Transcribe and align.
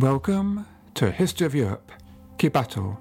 Welcome 0.00 0.66
to 0.94 1.12
History 1.12 1.46
of 1.46 1.54
Europe, 1.54 1.92
Key 2.36 2.48
Battle, 2.48 2.98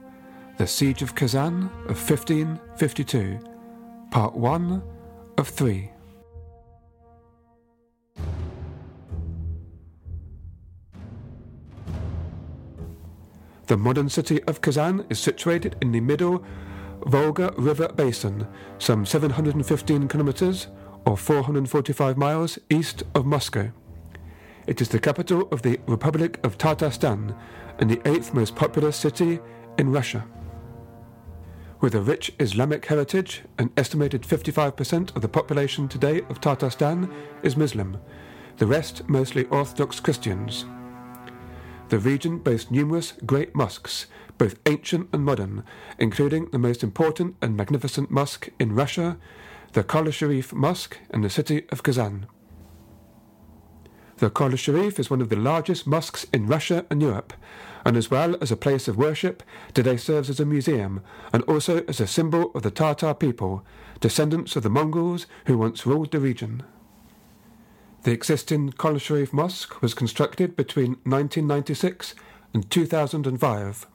The 0.59 0.67
Siege 0.67 1.01
of 1.01 1.15
Kazan 1.15 1.63
of 1.87 1.97
1552, 1.97 3.39
Part 4.11 4.35
1 4.35 4.83
of 5.39 5.47
3. 5.47 5.89
The 13.65 13.75
modern 13.75 14.07
city 14.07 14.43
of 14.43 14.61
Kazan 14.61 15.03
is 15.09 15.17
situated 15.17 15.75
in 15.81 15.91
the 15.91 15.99
middle 15.99 16.45
Volga 17.07 17.55
River 17.57 17.87
basin, 17.87 18.47
some 18.77 19.03
715 19.03 20.07
kilometers 20.07 20.67
or 21.07 21.17
445 21.17 22.17
miles 22.17 22.59
east 22.69 23.01
of 23.15 23.25
Moscow. 23.25 23.71
It 24.65 24.79
is 24.79 24.87
the 24.87 24.99
capital 24.99 25.47
of 25.51 25.61
the 25.61 25.79
Republic 25.87 26.39
of 26.43 26.57
Tatarstan 26.57 27.35
and 27.79 27.89
the 27.89 28.01
eighth 28.07 28.33
most 28.33 28.55
populous 28.55 28.95
city 28.95 29.39
in 29.77 29.91
Russia. 29.91 30.25
With 31.81 31.95
a 31.95 32.01
rich 32.01 32.33
Islamic 32.39 32.85
heritage, 32.85 33.43
an 33.57 33.71
estimated 33.75 34.21
55% 34.21 35.15
of 35.17 35.21
the 35.21 35.27
population 35.27 35.89
today 35.89 36.21
of 36.29 36.39
Tatarstan 36.39 37.11
is 37.41 37.57
Muslim, 37.57 37.97
the 38.55 38.65
rest 38.65 39.09
mostly 39.09 39.43
Orthodox 39.45 39.99
Christians. 39.99 40.65
The 41.89 41.99
region 41.99 42.39
boasts 42.39 42.71
numerous 42.71 43.13
great 43.25 43.53
mosques, 43.53 44.07
both 44.37 44.59
ancient 44.65 45.09
and 45.11 45.25
modern, 45.25 45.65
including 45.99 46.49
the 46.51 46.57
most 46.57 46.83
important 46.83 47.35
and 47.41 47.57
magnificent 47.57 48.09
mosque 48.09 48.47
in 48.59 48.73
Russia, 48.73 49.17
the 49.73 49.83
Kol 49.83 50.09
Sharif 50.09 50.53
Mosque 50.53 50.97
in 51.13 51.19
the 51.19 51.29
city 51.29 51.63
of 51.69 51.83
Kazan. 51.83 52.27
The 54.23 54.29
Kol 54.29 54.55
Sharif 54.55 55.01
is 55.01 55.09
one 55.09 55.19
of 55.19 55.27
the 55.27 55.35
largest 55.35 55.85
mosques 55.85 56.25
in 56.31 56.47
Russia 56.47 56.85
and 56.89 57.01
Europe, 57.01 57.33
and 57.83 57.97
as 57.97 58.09
well 58.09 58.37
as 58.39 58.53
a 58.53 58.55
place 58.55 58.87
of 58.87 58.95
worship, 58.95 59.43
today 59.73 59.97
serves 59.97 60.29
as 60.29 60.39
a 60.39 60.45
museum 60.45 61.01
and 61.33 61.43
also 61.43 61.83
as 61.89 61.99
a 61.99 62.07
symbol 62.07 62.49
of 62.55 62.61
the 62.61 62.71
Tatar 62.71 63.13
people, 63.15 63.65
descendants 63.99 64.55
of 64.55 64.63
the 64.63 64.69
Mongols 64.69 65.25
who 65.45 65.57
once 65.57 65.85
ruled 65.85 66.13
the 66.13 66.21
region. 66.21 66.63
The 68.03 68.11
existing 68.11 68.71
Kol 68.71 68.97
Sharif 68.97 69.33
Mosque 69.33 69.81
was 69.81 69.93
constructed 69.93 70.55
between 70.55 70.91
1996 71.03 72.15
and 72.53 72.71
2005. 72.71 73.87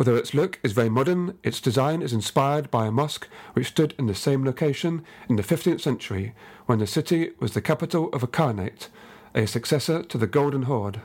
Although 0.00 0.16
its 0.16 0.34
look 0.34 0.58
is 0.64 0.72
very 0.72 0.88
modern, 0.88 1.38
its 1.44 1.60
design 1.60 2.02
is 2.02 2.12
inspired 2.12 2.72
by 2.72 2.86
a 2.86 2.90
mosque 2.90 3.28
which 3.52 3.68
stood 3.68 3.94
in 4.00 4.06
the 4.06 4.16
same 4.16 4.44
location 4.44 5.04
in 5.28 5.36
the 5.36 5.44
15th 5.44 5.80
century 5.80 6.34
when 6.66 6.80
the 6.80 6.88
city 6.88 7.30
was 7.38 7.52
the 7.52 7.62
capital 7.62 8.08
of 8.12 8.24
a 8.24 8.26
khanate 8.26 8.88
a 9.34 9.46
successor 9.46 10.02
to 10.02 10.16
the 10.16 10.28
Golden 10.28 10.62
Horde. 10.62 11.00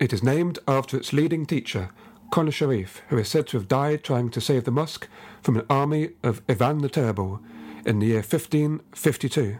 It 0.00 0.12
is 0.12 0.22
named 0.22 0.58
after 0.66 0.96
its 0.96 1.12
leading 1.12 1.46
teacher, 1.46 1.90
Kol 2.32 2.50
Sharif, 2.50 3.00
who 3.08 3.18
is 3.18 3.28
said 3.28 3.46
to 3.48 3.58
have 3.58 3.68
died 3.68 4.02
trying 4.02 4.28
to 4.30 4.40
save 4.40 4.64
the 4.64 4.72
mosque 4.72 5.08
from 5.40 5.56
an 5.56 5.66
army 5.70 6.10
of 6.24 6.42
Ivan 6.48 6.78
the 6.78 6.88
Terrible 6.88 7.40
in 7.86 8.00
the 8.00 8.06
year 8.06 8.16
1552. 8.16 9.58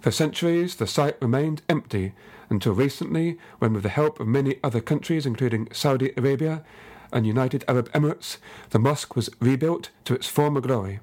For 0.00 0.10
centuries, 0.10 0.76
the 0.76 0.86
site 0.86 1.20
remained 1.22 1.62
empty 1.68 2.14
until 2.48 2.72
recently, 2.72 3.38
when, 3.60 3.72
with 3.72 3.84
the 3.84 3.88
help 3.88 4.18
of 4.18 4.26
many 4.26 4.56
other 4.64 4.80
countries, 4.80 5.26
including 5.26 5.68
Saudi 5.72 6.12
Arabia 6.16 6.64
and 7.12 7.26
United 7.26 7.64
Arab 7.68 7.92
Emirates, 7.92 8.38
the 8.70 8.78
mosque 8.80 9.14
was 9.14 9.30
rebuilt 9.38 9.90
to 10.06 10.14
its 10.14 10.26
former 10.26 10.60
glory. 10.60 10.98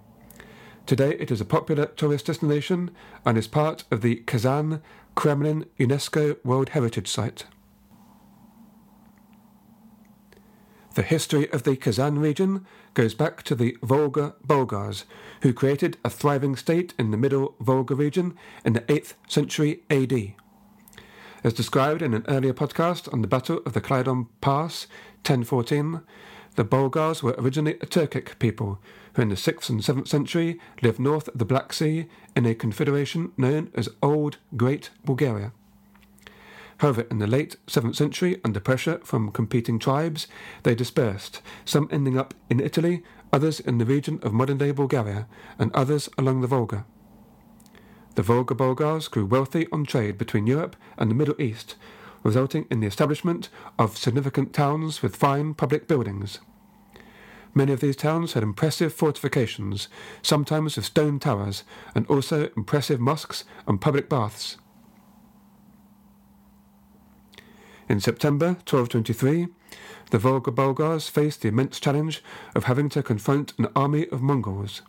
Today 0.87 1.17
it 1.19 1.31
is 1.31 1.41
a 1.41 1.45
popular 1.45 1.87
tourist 1.87 2.27
destination 2.27 2.91
and 3.25 3.37
is 3.37 3.45
part 3.45 3.83
of 3.91 4.01
the 4.01 4.23
Kazan 4.25 4.81
Kremlin 5.15 5.65
UNESCO 5.77 6.37
World 6.45 6.69
Heritage 6.69 7.09
Site. 7.09 7.43
The 10.95 11.01
history 11.01 11.51
of 11.51 11.63
the 11.63 11.75
Kazan 11.75 12.19
region 12.19 12.65
goes 12.93 13.13
back 13.13 13.43
to 13.43 13.53
the 13.53 13.75
Volga 13.83 14.35
Bulgars, 14.45 15.03
who 15.41 15.51
created 15.51 15.97
a 16.05 16.09
thriving 16.09 16.55
state 16.55 16.93
in 16.97 17.11
the 17.11 17.17
middle 17.17 17.55
Volga 17.59 17.93
region 17.93 18.37
in 18.63 18.71
the 18.71 18.79
8th 18.81 19.15
century 19.27 19.83
AD. 19.89 20.35
As 21.43 21.51
described 21.51 22.01
in 22.01 22.13
an 22.13 22.23
earlier 22.29 22.53
podcast 22.53 23.11
on 23.11 23.21
the 23.21 23.27
Battle 23.27 23.59
of 23.65 23.73
the 23.73 23.81
Kleidion 23.81 24.27
Pass, 24.39 24.87
1014, 25.25 26.01
the 26.57 26.63
Bulgars 26.63 27.21
were 27.21 27.35
originally 27.37 27.77
a 27.81 27.85
Turkic 27.85 28.39
people 28.39 28.79
who 29.13 29.21
in 29.21 29.29
the 29.29 29.35
6th 29.35 29.69
and 29.69 29.79
7th 29.79 30.07
century 30.07 30.59
lived 30.81 30.99
north 30.99 31.27
of 31.27 31.37
the 31.37 31.45
Black 31.45 31.71
Sea 31.71 32.07
in 32.35 32.47
a 32.47 32.55
confederation 32.55 33.31
known 33.37 33.69
as 33.75 33.89
Old 34.01 34.37
Great 34.55 34.89
Bulgaria. 35.05 35.51
However, 36.79 37.05
in 37.11 37.19
the 37.19 37.27
late 37.27 37.57
7th 37.67 37.95
century, 37.95 38.41
under 38.43 38.59
pressure 38.59 38.99
from 39.03 39.31
competing 39.31 39.77
tribes, 39.77 40.27
they 40.63 40.73
dispersed, 40.73 41.43
some 41.63 41.87
ending 41.91 42.17
up 42.17 42.33
in 42.49 42.59
Italy, 42.59 43.03
others 43.31 43.59
in 43.59 43.77
the 43.77 43.85
region 43.85 44.19
of 44.23 44.33
modern 44.33 44.57
day 44.57 44.71
Bulgaria, 44.71 45.27
and 45.59 45.71
others 45.75 46.09
along 46.17 46.41
the 46.41 46.47
Volga. 46.47 46.85
The 48.15 48.23
Volga 48.23 48.55
Bulgars 48.55 49.07
grew 49.07 49.27
wealthy 49.27 49.67
on 49.71 49.85
trade 49.85 50.17
between 50.17 50.47
Europe 50.47 50.75
and 50.97 51.11
the 51.11 51.15
Middle 51.15 51.39
East, 51.39 51.75
resulting 52.23 52.65
in 52.69 52.79
the 52.79 52.87
establishment 52.87 53.49
of 53.77 53.97
significant 53.97 54.53
towns 54.53 55.01
with 55.01 55.15
fine 55.15 55.53
public 55.53 55.87
buildings. 55.87 56.39
Many 57.53 57.73
of 57.73 57.79
these 57.79 57.95
towns 57.95 58.33
had 58.33 58.43
impressive 58.43 58.93
fortifications, 58.93 59.87
sometimes 60.21 60.75
with 60.75 60.85
stone 60.85 61.19
towers, 61.19 61.63
and 61.95 62.05
also 62.07 62.49
impressive 62.55 62.99
mosques 62.99 63.45
and 63.67 63.81
public 63.81 64.09
baths. 64.09 64.57
In 67.89 67.99
September 67.99 68.57
1223, 68.69 69.47
the 70.11 70.17
Volga 70.19 70.51
Bulgars 70.51 71.09
faced 71.09 71.41
the 71.41 71.47
immense 71.47 71.79
challenge 71.79 72.21
of 72.53 72.65
having 72.65 72.89
to 72.89 73.01
confront 73.01 73.53
an 73.57 73.67
army 73.75 74.07
of 74.09 74.21
Mongols. 74.21 74.81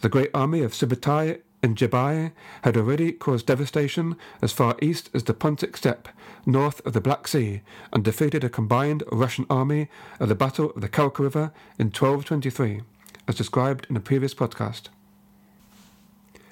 The 0.00 0.08
great 0.08 0.30
army 0.34 0.60
of 0.60 0.74
Subutai 0.74 1.40
and 1.62 1.76
Jebe 1.76 2.32
had 2.62 2.76
already 2.76 3.12
caused 3.12 3.46
devastation 3.46 4.16
as 4.40 4.52
far 4.52 4.76
east 4.80 5.10
as 5.14 5.24
the 5.24 5.34
Pontic 5.34 5.76
Steppe, 5.76 6.08
north 6.46 6.84
of 6.86 6.92
the 6.92 7.00
Black 7.00 7.26
Sea, 7.26 7.62
and 7.92 8.04
defeated 8.04 8.44
a 8.44 8.48
combined 8.48 9.02
Russian 9.10 9.46
army 9.50 9.88
at 10.20 10.28
the 10.28 10.34
Battle 10.34 10.70
of 10.70 10.80
the 10.80 10.88
Kalka 10.88 11.22
River 11.22 11.52
in 11.78 11.86
1223, 11.86 12.82
as 13.26 13.34
described 13.34 13.86
in 13.90 13.96
a 13.96 14.00
previous 14.00 14.34
podcast. 14.34 14.88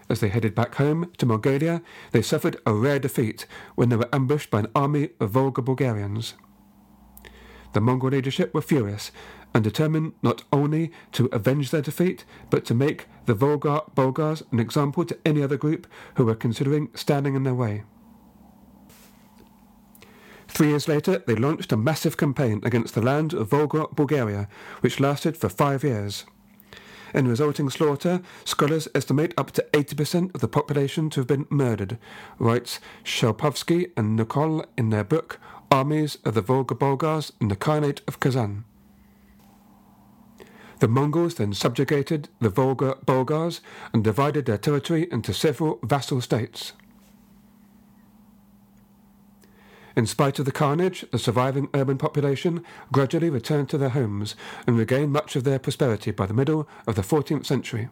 As 0.08 0.20
they 0.20 0.28
headed 0.28 0.54
back 0.54 0.76
home 0.76 1.10
to 1.18 1.26
Mongolia, 1.26 1.82
they 2.12 2.22
suffered 2.22 2.58
a 2.64 2.72
rare 2.72 2.98
defeat 2.98 3.46
when 3.74 3.88
they 3.88 3.96
were 3.96 4.14
ambushed 4.14 4.50
by 4.50 4.60
an 4.60 4.70
army 4.74 5.10
of 5.20 5.30
Volga 5.30 5.62
Bulgarians. 5.62 6.34
The 7.72 7.80
Mongol 7.80 8.10
leadership 8.10 8.54
were 8.54 8.62
furious 8.62 9.10
and 9.56 9.64
determined 9.64 10.12
not 10.20 10.44
only 10.52 10.92
to 11.12 11.30
avenge 11.32 11.70
their 11.70 11.80
defeat, 11.80 12.26
but 12.50 12.66
to 12.66 12.74
make 12.74 13.06
the 13.24 13.32
Volga 13.32 13.80
Bulgars 13.94 14.42
an 14.52 14.60
example 14.60 15.02
to 15.06 15.16
any 15.24 15.42
other 15.42 15.56
group 15.56 15.86
who 16.16 16.26
were 16.26 16.34
considering 16.34 16.90
standing 16.94 17.34
in 17.34 17.44
their 17.44 17.54
way. 17.54 17.82
Three 20.46 20.68
years 20.68 20.88
later, 20.88 21.20
they 21.26 21.34
launched 21.34 21.72
a 21.72 21.76
massive 21.78 22.18
campaign 22.18 22.60
against 22.64 22.94
the 22.94 23.00
land 23.00 23.32
of 23.32 23.48
Volga 23.48 23.86
Bulgaria, 23.94 24.46
which 24.82 25.00
lasted 25.00 25.38
for 25.38 25.48
five 25.48 25.82
years. 25.82 26.26
In 27.14 27.26
resulting 27.26 27.70
slaughter, 27.70 28.20
scholars 28.44 28.88
estimate 28.94 29.32
up 29.38 29.52
to 29.52 29.64
80% 29.72 30.34
of 30.34 30.42
the 30.42 30.48
population 30.48 31.08
to 31.08 31.20
have 31.20 31.26
been 31.26 31.46
murdered, 31.48 31.96
writes 32.38 32.78
Shpakovsky 33.04 33.90
and 33.96 34.16
Nicolle 34.16 34.66
in 34.76 34.90
their 34.90 35.04
book 35.04 35.40
Armies 35.70 36.18
of 36.26 36.34
the 36.34 36.42
Volga 36.42 36.74
Bulgars 36.74 37.32
in 37.40 37.48
the 37.48 37.56
Khanate 37.56 38.06
of 38.06 38.20
Kazan. 38.20 38.66
The 40.78 40.88
Mongols 40.88 41.36
then 41.36 41.54
subjugated 41.54 42.28
the 42.40 42.50
Volga 42.50 42.96
Bulgars 43.06 43.60
and 43.92 44.04
divided 44.04 44.44
their 44.44 44.58
territory 44.58 45.08
into 45.10 45.32
several 45.32 45.78
vassal 45.82 46.20
states. 46.20 46.72
In 49.96 50.04
spite 50.04 50.38
of 50.38 50.44
the 50.44 50.52
carnage, 50.52 51.06
the 51.10 51.18
surviving 51.18 51.70
urban 51.72 51.96
population 51.96 52.62
gradually 52.92 53.30
returned 53.30 53.70
to 53.70 53.78
their 53.78 53.88
homes 53.88 54.36
and 54.66 54.76
regained 54.76 55.12
much 55.12 55.34
of 55.36 55.44
their 55.44 55.58
prosperity 55.58 56.10
by 56.10 56.26
the 56.26 56.34
middle 56.34 56.68
of 56.86 56.96
the 56.96 57.02
14th 57.02 57.46
century. 57.46 57.88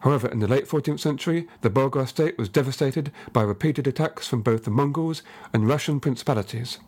However, 0.00 0.28
in 0.28 0.38
the 0.38 0.48
late 0.48 0.66
14th 0.66 1.00
century, 1.00 1.46
the 1.60 1.68
Bulgar 1.68 2.06
state 2.06 2.38
was 2.38 2.48
devastated 2.48 3.12
by 3.34 3.42
repeated 3.42 3.86
attacks 3.86 4.26
from 4.26 4.40
both 4.40 4.64
the 4.64 4.70
Mongols 4.70 5.22
and 5.52 5.68
Russian 5.68 6.00
principalities. 6.00 6.78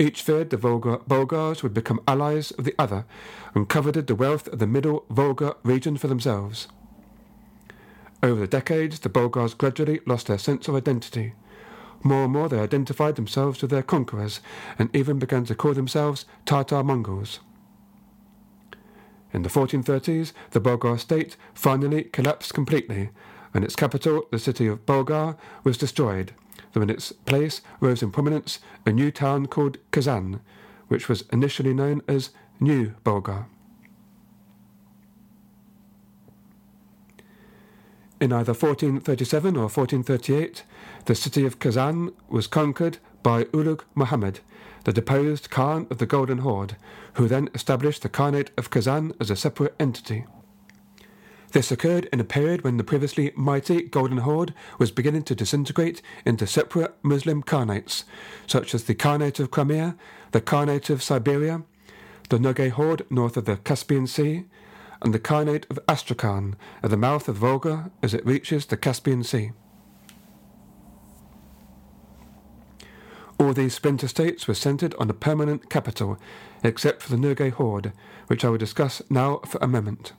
Each 0.00 0.22
feared 0.22 0.48
the 0.48 0.56
Volga 0.56 1.00
Bulgars 1.06 1.62
would 1.62 1.74
become 1.74 2.00
allies 2.08 2.52
of 2.52 2.64
the 2.64 2.74
other 2.78 3.04
and 3.54 3.68
coveted 3.68 4.06
the 4.06 4.14
wealth 4.14 4.48
of 4.48 4.58
the 4.58 4.66
middle 4.66 5.04
Volga 5.10 5.56
region 5.62 5.98
for 5.98 6.08
themselves. 6.08 6.68
Over 8.22 8.40
the 8.40 8.46
decades, 8.46 9.00
the 9.00 9.10
Bulgars 9.10 9.52
gradually 9.52 10.00
lost 10.06 10.28
their 10.28 10.38
sense 10.38 10.68
of 10.68 10.74
identity. 10.74 11.34
More 12.02 12.24
and 12.24 12.32
more 12.32 12.48
they 12.48 12.60
identified 12.60 13.16
themselves 13.16 13.60
with 13.60 13.70
their 13.70 13.82
conquerors 13.82 14.40
and 14.78 14.88
even 14.96 15.18
began 15.18 15.44
to 15.44 15.54
call 15.54 15.74
themselves 15.74 16.24
Tatar 16.46 16.82
Mongols. 16.82 17.40
In 19.34 19.42
the 19.42 19.50
1430s, 19.50 20.32
the 20.52 20.60
Bulgar 20.60 20.96
state 20.96 21.36
finally 21.52 22.04
collapsed 22.04 22.54
completely, 22.54 23.10
and 23.52 23.64
its 23.64 23.76
capital, 23.76 24.22
the 24.30 24.38
city 24.38 24.66
of 24.66 24.86
Bulgar, 24.86 25.36
was 25.62 25.76
destroyed, 25.76 26.32
though 26.72 26.82
in 26.82 26.90
its 26.90 27.12
place 27.12 27.60
rose 27.80 28.02
in 28.02 28.10
prominence 28.10 28.58
a 28.86 28.92
new 28.92 29.10
town 29.10 29.46
called 29.46 29.78
Kazan, 29.90 30.40
which 30.88 31.08
was 31.08 31.24
initially 31.32 31.74
known 31.74 32.02
as 32.08 32.30
New 32.58 32.94
Bulgar. 33.04 33.46
In 38.20 38.32
either 38.32 38.52
1437 38.52 39.56
or 39.56 39.62
1438, 39.62 40.64
the 41.06 41.14
city 41.14 41.46
of 41.46 41.58
Kazan 41.58 42.12
was 42.28 42.46
conquered 42.46 42.98
by 43.22 43.44
Ulugh 43.44 43.82
Muhammad, 43.94 44.40
the 44.84 44.92
deposed 44.92 45.48
Khan 45.48 45.86
of 45.90 45.98
the 45.98 46.06
Golden 46.06 46.38
Horde, 46.38 46.76
who 47.14 47.28
then 47.28 47.48
established 47.54 48.02
the 48.02 48.10
Khanate 48.10 48.50
of 48.58 48.68
Kazan 48.68 49.14
as 49.20 49.30
a 49.30 49.36
separate 49.36 49.74
entity. 49.80 50.26
This 51.52 51.72
occurred 51.72 52.08
in 52.12 52.20
a 52.20 52.24
period 52.24 52.62
when 52.62 52.76
the 52.76 52.84
previously 52.84 53.32
mighty 53.34 53.82
Golden 53.82 54.18
Horde 54.18 54.54
was 54.78 54.92
beginning 54.92 55.24
to 55.24 55.34
disintegrate 55.34 56.00
into 56.24 56.46
separate 56.46 56.94
Muslim 57.02 57.42
Khanates, 57.42 58.04
such 58.46 58.72
as 58.72 58.84
the 58.84 58.94
Khanate 58.94 59.40
of 59.40 59.50
Crimea, 59.50 59.96
the 60.30 60.40
Khanate 60.40 60.90
of 60.90 61.02
Siberia, 61.02 61.62
the 62.28 62.38
Nogay 62.38 62.70
Horde 62.70 63.04
north 63.10 63.36
of 63.36 63.46
the 63.46 63.56
Caspian 63.56 64.06
Sea, 64.06 64.44
and 65.02 65.12
the 65.12 65.18
Khanate 65.18 65.68
of 65.68 65.80
Astrakhan 65.88 66.54
at 66.84 66.90
the 66.90 66.96
mouth 66.96 67.28
of 67.28 67.36
Volga 67.36 67.90
as 68.00 68.14
it 68.14 68.24
reaches 68.24 68.66
the 68.66 68.76
Caspian 68.76 69.24
Sea. 69.24 69.50
All 73.40 73.52
these 73.54 73.74
splinter 73.74 74.06
states 74.06 74.46
were 74.46 74.54
centered 74.54 74.94
on 75.00 75.10
a 75.10 75.14
permanent 75.14 75.68
capital, 75.68 76.18
except 76.62 77.02
for 77.02 77.10
the 77.10 77.16
Nogay 77.16 77.50
Horde, 77.50 77.92
which 78.28 78.44
I 78.44 78.50
will 78.50 78.58
discuss 78.58 79.02
now 79.10 79.38
for 79.38 79.58
a 79.60 79.66
moment. 79.66 80.12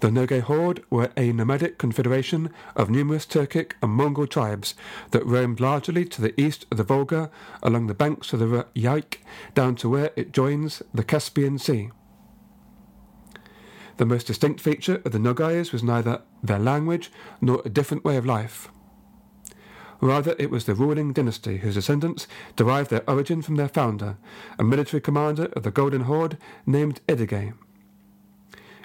The 0.00 0.10
Nogay 0.10 0.42
Horde 0.42 0.84
were 0.90 1.10
a 1.16 1.32
nomadic 1.32 1.76
confederation 1.76 2.50
of 2.76 2.88
numerous 2.88 3.26
Turkic 3.26 3.72
and 3.82 3.90
Mongol 3.90 4.28
tribes 4.28 4.76
that 5.10 5.26
roamed 5.26 5.58
largely 5.58 6.04
to 6.04 6.22
the 6.22 6.40
east 6.40 6.66
of 6.70 6.76
the 6.76 6.84
Volga 6.84 7.32
along 7.64 7.88
the 7.88 7.94
banks 7.94 8.32
of 8.32 8.38
the 8.38 8.66
Yaik 8.76 9.16
down 9.54 9.74
to 9.76 9.88
where 9.88 10.12
it 10.14 10.32
joins 10.32 10.82
the 10.94 11.02
Caspian 11.02 11.58
Sea. 11.58 11.90
The 13.96 14.06
most 14.06 14.28
distinct 14.28 14.60
feature 14.60 15.02
of 15.04 15.10
the 15.10 15.18
Nogais 15.18 15.72
was 15.72 15.82
neither 15.82 16.22
their 16.44 16.60
language 16.60 17.10
nor 17.40 17.60
a 17.64 17.68
different 17.68 18.04
way 18.04 18.16
of 18.16 18.24
life. 18.24 18.68
Rather, 20.00 20.36
it 20.38 20.52
was 20.52 20.66
the 20.66 20.76
ruling 20.76 21.12
dynasty 21.12 21.56
whose 21.56 21.74
descendants 21.74 22.28
derived 22.54 22.90
their 22.90 23.08
origin 23.10 23.42
from 23.42 23.56
their 23.56 23.66
founder, 23.66 24.16
a 24.60 24.62
military 24.62 25.00
commander 25.00 25.46
of 25.56 25.64
the 25.64 25.72
Golden 25.72 26.02
Horde 26.02 26.38
named 26.66 27.00
Edigay. 27.08 27.52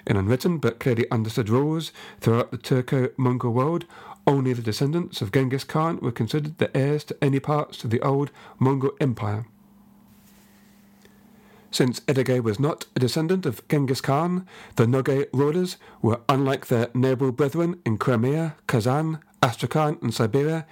In 0.06 0.16
unwritten 0.16 0.58
but 0.58 0.80
clearly 0.80 1.10
understood 1.10 1.48
rules 1.48 1.92
throughout 2.20 2.50
the 2.50 2.58
Turco-Mongol 2.58 3.52
world, 3.52 3.86
only 4.26 4.52
the 4.52 4.62
descendants 4.62 5.22
of 5.22 5.32
Genghis 5.32 5.64
Khan 5.64 5.98
were 6.00 6.12
considered 6.12 6.58
the 6.58 6.74
heirs 6.76 7.04
to 7.04 7.16
any 7.22 7.40
parts 7.40 7.84
of 7.84 7.90
the 7.90 8.00
old 8.00 8.30
Mongol 8.58 8.92
Empire. 9.00 9.46
Since 11.70 12.00
Edigay 12.00 12.40
was 12.40 12.60
not 12.60 12.86
a 12.94 13.00
descendant 13.00 13.46
of 13.46 13.66
Genghis 13.68 14.00
Khan, 14.00 14.46
the 14.76 14.86
Nogay 14.86 15.26
rulers 15.32 15.76
were, 16.00 16.20
unlike 16.28 16.66
their 16.66 16.88
noble 16.94 17.32
brethren 17.32 17.80
in 17.84 17.98
Crimea, 17.98 18.54
Kazan, 18.68 19.18
Astrakhan, 19.42 19.98
and 20.00 20.14
Siberia, 20.14 20.66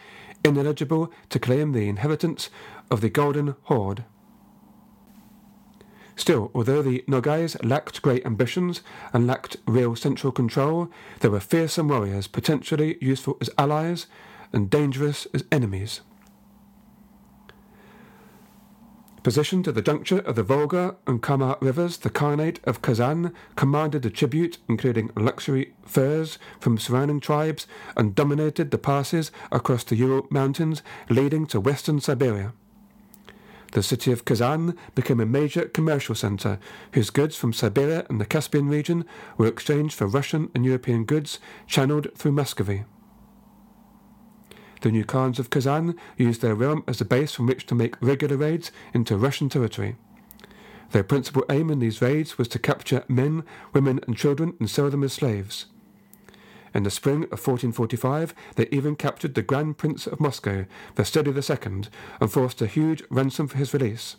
ineligible 0.45 1.13
to 1.31 1.41
claim 1.41 1.73
the 1.73 1.89
inheritance 1.89 2.51
of 2.91 3.01
the 3.01 3.11
Golden 3.11 3.57
Horde. 3.63 4.05
Still, 6.17 6.51
although 6.55 6.83
the 6.83 7.05
Nogais 7.09 7.57
lacked 7.65 8.03
great 8.03 8.25
ambitions 8.27 8.83
and 9.13 9.27
lacked 9.27 9.57
real 9.67 9.97
central 9.97 10.33
control, 10.33 10.91
they 11.21 11.29
were 11.29 11.41
fearsome 11.41 11.89
warriors, 11.89 12.27
potentially 12.27 12.99
useful 13.01 13.39
as 13.41 13.51
allies 13.59 14.07
and 14.53 14.69
dangerous 14.69 15.27
as 15.33 15.45
enemies. 15.51 16.03
Positioned 19.23 19.69
at 19.69 19.77
the 19.77 19.83
juncture 19.83 20.19
of 20.19 20.35
the 20.35 20.43
Volga 20.43 20.97
and 21.07 21.23
Kama 21.23 21.57
rivers, 21.61 21.99
the 21.99 22.11
Khanate 22.11 22.59
of 22.65 22.83
Kazan 22.83 23.33
commanded 23.55 24.05
a 24.05 24.11
tribute, 24.11 24.59
including 24.69 25.11
luxury 25.15 25.75
furs 25.87 26.41
from 26.59 26.77
surrounding 26.77 27.21
tribes, 27.21 27.69
and 27.97 28.17
dominated 28.17 28.73
the 28.73 28.79
passes 28.79 29.31
across 29.53 29.85
the 29.85 29.95
Ural 29.95 30.27
Mountains 30.29 30.83
leading 31.09 31.47
to 31.47 31.61
western 31.61 32.01
Siberia. 32.01 32.53
The 33.73 33.83
city 33.83 34.13
of 34.13 34.27
Kazan 34.27 34.77
became 34.95 35.19
a 35.19 35.27
major 35.27 35.65
commercial 35.65 36.15
center, 36.15 36.59
whose 36.93 37.09
goods 37.09 37.37
from 37.37 37.55
Siberia 37.55 38.05
and 38.11 38.21
the 38.21 38.27
Caspian 38.27 38.69
region 38.69 39.07
were 39.39 39.47
exchanged 39.47 39.95
for 39.95 40.07
Russian 40.07 40.51
and 40.55 40.65
European 40.65 41.05
goods 41.05 41.39
channeled 41.67 42.09
through 42.15 42.33
Muscovy. 42.33 42.85
The 44.83 44.91
new 44.91 45.05
Khans 45.05 45.39
of 45.39 45.49
Kazan 45.49 45.95
used 46.19 46.43
their 46.43 46.55
realm 46.55 46.85
as 46.87 47.01
a 47.01 47.07
base 47.07 47.33
from 47.33 47.47
which 47.47 47.65
to 47.67 47.75
make 47.75 48.01
regular 48.03 48.37
raids 48.37 48.71
into 48.93 49.17
Russian 49.17 49.49
territory. 49.49 49.97
Their 50.91 51.05
principal 51.05 51.45
aim 51.49 51.71
in 51.71 51.79
these 51.79 52.03
raids 52.03 52.37
was 52.37 52.49
to 52.49 52.59
capture 52.59 53.05
men, 53.09 53.45
women, 53.73 54.01
and 54.07 54.17
children 54.17 54.55
and 54.59 54.69
sell 54.69 54.91
them 54.91 55.03
as 55.03 55.15
slaves. 55.15 55.67
In 56.75 56.85
the 56.85 56.91
spring 56.91 57.25
of 57.25 57.47
1445, 57.47 58.35
they 58.57 58.69
even 58.71 58.97
captured 58.97 59.35
the 59.35 59.43
Grand 59.43 59.77
Prince 59.77 60.07
of 60.07 60.21
Moscow, 60.21 60.65
Vasily 60.97 61.33
II, 61.33 61.83
and 62.21 62.33
forced 62.33 62.63
a 62.63 62.67
huge 62.67 63.03
ransom 63.11 63.47
for 63.49 63.59
his 63.59 63.75
release. 63.75 64.17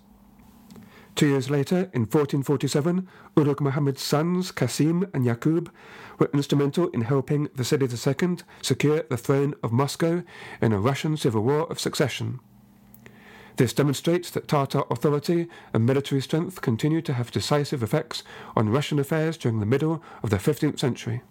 Two 1.15 1.27
years 1.27 1.50
later, 1.50 1.89
in 1.93 2.01
1447, 2.01 3.07
Ulugh 3.38 3.60
Muhammad's 3.60 4.01
sons, 4.01 4.51
Qasim 4.51 5.10
and 5.13 5.25
Yaqub, 5.25 5.69
were 6.17 6.29
instrumental 6.33 6.89
in 6.89 7.01
helping 7.01 7.50
Vasily 7.55 7.88
II 7.88 8.38
secure 8.62 9.03
the 9.03 9.17
throne 9.17 9.53
of 9.62 9.72
Moscow 9.72 10.24
in 10.62 10.74
a 10.74 10.79
Russian 10.79 11.15
civil 11.17 11.43
war 11.43 11.69
of 11.72 11.79
succession. 11.79 12.39
This 13.57 13.74
demonstrates 13.74 14.31
that 14.31 14.48
Tatar 14.48 14.83
authority 14.89 15.48
and 15.74 15.86
military 15.86 16.22
strength 16.22 16.62
continued 16.62 17.05
to 17.05 17.13
have 17.13 17.29
decisive 17.29 17.83
effects 17.83 18.24
on 18.55 18.69
Russian 18.69 18.98
affairs 18.98 19.38
during 19.38 19.60
the 19.60 19.67
middle 19.67 20.01
of 20.24 20.31
the 20.31 20.38
15th 20.38 20.79
century. 20.79 21.22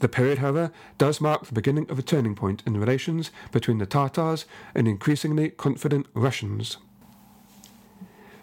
The 0.00 0.08
period, 0.08 0.38
however, 0.38 0.72
does 0.98 1.20
mark 1.20 1.46
the 1.46 1.54
beginning 1.54 1.90
of 1.90 1.98
a 1.98 2.02
turning 2.02 2.34
point 2.34 2.62
in 2.66 2.78
relations 2.78 3.30
between 3.52 3.78
the 3.78 3.86
Tatars 3.86 4.44
and 4.74 4.86
increasingly 4.86 5.50
confident 5.50 6.06
Russians. 6.14 6.76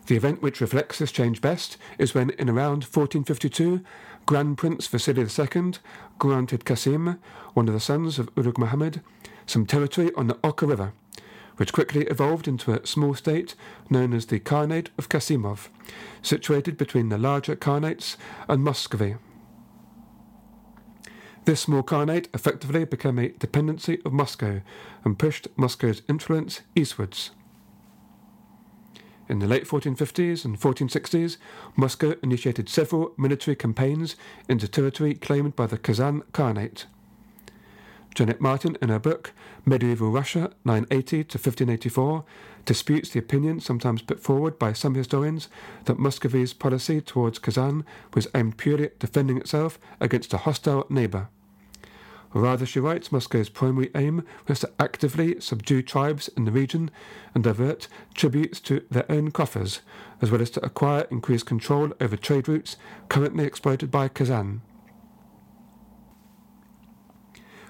The 0.08 0.18
event 0.18 0.42
which 0.42 0.60
reflects 0.60 1.00
this 1.00 1.12
change 1.12 1.40
best 1.40 1.78
is 1.98 2.14
when, 2.14 2.32
in 2.32 2.50
around 2.50 2.84
1452, 2.84 3.82
Grand 4.26 4.58
Prince 4.58 4.88
Vasily 4.88 5.22
II 5.22 5.74
granted 6.20 6.66
Qasim, 6.66 7.20
one 7.54 7.68
of 7.68 7.74
the 7.74 7.80
sons 7.80 8.20
of 8.20 8.34
Ulugh 8.36 8.58
Muhammad, 8.58 9.02
some 9.46 9.66
territory 9.66 10.12
on 10.16 10.28
the 10.28 10.38
Oka 10.44 10.66
River, 10.66 10.94
which 11.58 11.72
quickly 11.72 12.06
evolved 12.08 12.48
into 12.48 12.74
a 12.74 12.86
small 12.86 13.14
state 13.14 13.56
known 13.90 14.14
as 14.14 14.26
the 14.26 14.40
Khanate 14.40 14.90
of 14.98 15.08
Qasimov, 15.08 15.68
situated 16.22 16.78
between 16.78 17.10
the 17.10 17.18
larger 17.18 17.56
Khanates 17.56 18.18
and 18.50 18.64
Muscovy. 18.64 19.16
This 21.46 21.60
small 21.60 21.84
Khanate 21.84 22.28
effectively 22.34 22.86
became 22.86 23.20
a 23.20 23.30
dependency 23.30 24.00
of 24.06 24.14
Moscow 24.14 24.62
and 25.04 25.20
pushed 25.20 25.50
Moscow's 25.58 26.02
influence 26.08 26.62
eastwards. 26.74 27.32
In 29.28 29.40
the 29.40 29.48
late 29.48 29.68
1450s 29.68 30.46
and 30.46 30.58
1460s, 30.58 31.36
Moscow 31.76 32.16
initiated 32.24 32.70
several 32.70 33.14
military 33.18 33.58
campaigns 33.58 34.16
into 34.48 34.70
territory 34.70 35.16
claimed 35.16 35.56
by 35.56 35.68
the 35.68 35.78
Kazan 35.78 36.22
Khanate. 36.32 36.86
Janet 38.14 38.40
Martin, 38.40 38.78
in 38.80 38.90
her 38.90 39.00
book 39.00 39.34
Medieval 39.66 40.12
Russia 40.12 40.52
980 40.66 41.24
to 41.24 41.38
1584, 41.38 42.24
disputes 42.66 43.10
the 43.10 43.20
opinion 43.20 43.60
sometimes 43.60 44.04
put 44.04 44.20
forward 44.20 44.60
by 44.60 44.72
some 44.72 44.94
historians 44.94 45.50
that 45.86 45.98
Muscovy's 45.98 46.54
policy 46.54 47.02
towards 47.02 47.40
Kazan 47.40 47.84
was 48.14 48.28
aimed 48.36 48.58
purely 48.58 48.86
at 48.86 49.00
defending 49.00 49.38
itself 49.38 49.80
against 50.00 50.34
a 50.34 50.40
hostile 50.40 50.86
neighbour. 50.90 51.30
Rather, 52.36 52.66
she 52.66 52.80
writes, 52.80 53.12
Moscow's 53.12 53.50
primary 53.50 53.90
aim 53.96 54.24
was 54.48 54.60
to 54.60 54.72
actively 54.80 55.40
subdue 55.40 55.82
tribes 55.82 56.30
in 56.30 56.46
the 56.46 56.52
region 56.52 56.90
and 57.34 57.44
divert 57.44 57.88
tributes 58.14 58.60
to 58.62 58.84
their 58.90 59.12
own 59.12 59.32
coffers, 59.32 59.82
as 60.22 60.32
well 60.32 60.42
as 60.42 60.50
to 60.52 60.66
acquire 60.66 61.08
increased 61.12 61.46
control 61.46 61.92
over 62.00 62.18
trade 62.18 62.48
routes 62.48 62.78
currently 63.10 63.46
exploited 63.46 63.92
by 63.92 64.08
Kazan. 64.08 64.62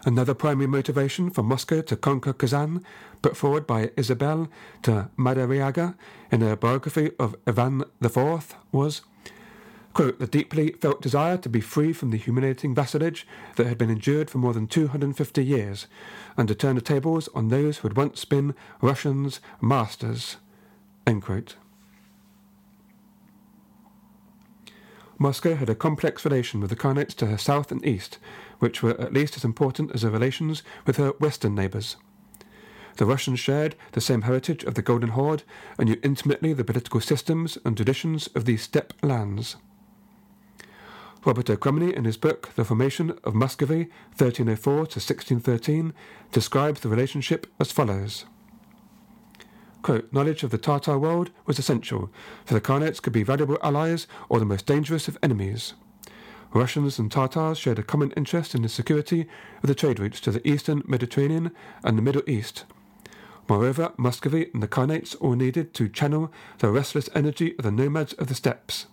Another 0.06 0.34
primary 0.34 0.68
motivation 0.68 1.30
for 1.30 1.44
Moscow 1.44 1.82
to 1.82 1.96
conquer 1.96 2.34
Kazan, 2.34 2.84
put 3.22 3.38
forward 3.38 3.66
by 3.66 3.92
Isabel 3.96 4.50
de 4.82 5.10
Madariaga 5.18 5.96
in 6.30 6.42
her 6.42 6.58
biography 6.58 7.12
of 7.18 7.36
Ivan 7.48 7.84
IV, 8.04 8.56
was 8.74 9.02
quote, 9.94 10.20
the 10.20 10.28
deeply 10.28 10.72
felt 10.72 11.02
desire 11.02 11.38
to 11.38 11.48
be 11.48 11.62
free 11.62 11.94
from 11.94 12.10
the 12.10 12.18
humiliating 12.18 12.76
vassalage 12.76 13.26
that 13.56 13.68
had 13.68 13.78
been 13.78 13.92
endured 13.92 14.30
for 14.30 14.40
more 14.40 14.54
than 14.54 14.68
250 14.68 15.46
years, 15.46 15.88
and 16.36 16.48
to 16.48 16.56
turn 16.56 16.76
the 16.76 16.82
tables 16.82 17.30
on 17.34 17.48
those 17.48 17.78
who 17.78 17.88
had 17.88 17.96
once 17.96 18.26
been 18.26 18.56
Russians' 18.82 19.40
masters. 19.62 20.38
End 21.08 21.22
quote. 21.22 21.56
Moscow 25.20 25.56
had 25.56 25.70
a 25.70 25.76
complex 25.76 26.26
relation 26.26 26.60
with 26.60 26.70
the 26.70 26.76
Khanates 26.76 27.16
to 27.16 27.28
her 27.28 27.38
south 27.38 27.72
and 27.72 27.86
east, 27.86 28.18
which 28.64 28.82
were 28.82 29.00
at 29.00 29.12
least 29.12 29.36
as 29.36 29.44
important 29.44 29.92
as 29.94 30.04
her 30.04 30.10
relations 30.10 30.64
with 30.88 30.96
her 30.96 31.10
western 31.20 31.54
neighbours. 31.54 31.98
The 32.96 33.06
Russians 33.06 33.42
shared 33.42 33.76
the 33.92 34.00
same 34.00 34.22
heritage 34.22 34.64
of 34.64 34.76
the 34.76 34.82
Golden 34.82 35.10
Horde 35.10 35.44
and 35.78 35.90
knew 35.90 36.00
intimately 36.02 36.54
the 36.54 36.64
political 36.64 37.02
systems 37.02 37.58
and 37.66 37.76
traditions 37.76 38.28
of 38.28 38.46
these 38.46 38.62
steppe 38.62 38.94
lands. 39.04 39.58
Robert 41.26 41.50
O. 41.50 41.58
Crummey, 41.58 41.94
in 41.94 42.06
his 42.06 42.16
book 42.16 42.52
The 42.56 42.64
Formation 42.64 43.20
of 43.26 43.36
Muscovy, 43.36 43.90
1304 44.16 44.74
to 44.74 44.80
1613, 44.80 45.94
describes 46.32 46.80
the 46.80 46.90
relationship 46.90 47.48
as 47.60 47.74
follows. 47.74 48.24
Quote, 49.82 50.14
knowledge 50.14 50.44
of 50.44 50.52
the 50.52 50.58
Tartar 50.58 50.98
world 50.98 51.32
was 51.46 51.60
essential, 51.60 52.10
for 52.46 52.54
the 52.54 52.62
Khanates 52.62 53.02
could 53.02 53.12
be 53.12 53.24
valuable 53.24 53.58
allies 53.62 54.08
or 54.30 54.40
the 54.40 54.46
most 54.46 54.66
dangerous 54.66 55.10
of 55.10 55.18
enemies. 55.22 55.74
Russians 56.54 57.00
and 57.00 57.12
Tartars 57.12 57.58
shared 57.58 57.80
a 57.80 57.84
common 57.84 58.12
interest 58.12 58.54
in 58.54 58.62
the 58.62 58.70
security 58.70 59.28
of 59.64 59.68
the 59.68 59.74
trade 59.74 60.00
routes 60.00 60.20
to 60.22 60.32
the 60.32 60.48
eastern 60.48 60.84
Mediterranean 60.86 61.52
and 61.84 61.98
the 61.98 62.02
Middle 62.02 62.22
East. 62.28 62.66
Moreover, 63.50 63.92
Muscovy 63.98 64.50
and 64.54 64.62
the 64.62 64.68
Khanates 64.68 65.16
all 65.20 65.34
needed 65.34 65.74
to 65.74 65.90
channel 65.90 66.32
the 66.60 66.70
restless 66.70 67.10
energy 67.16 67.56
of 67.58 67.64
the 67.64 67.72
nomads 67.72 68.14
of 68.14 68.28
the 68.28 68.36
steppes. 68.36 68.86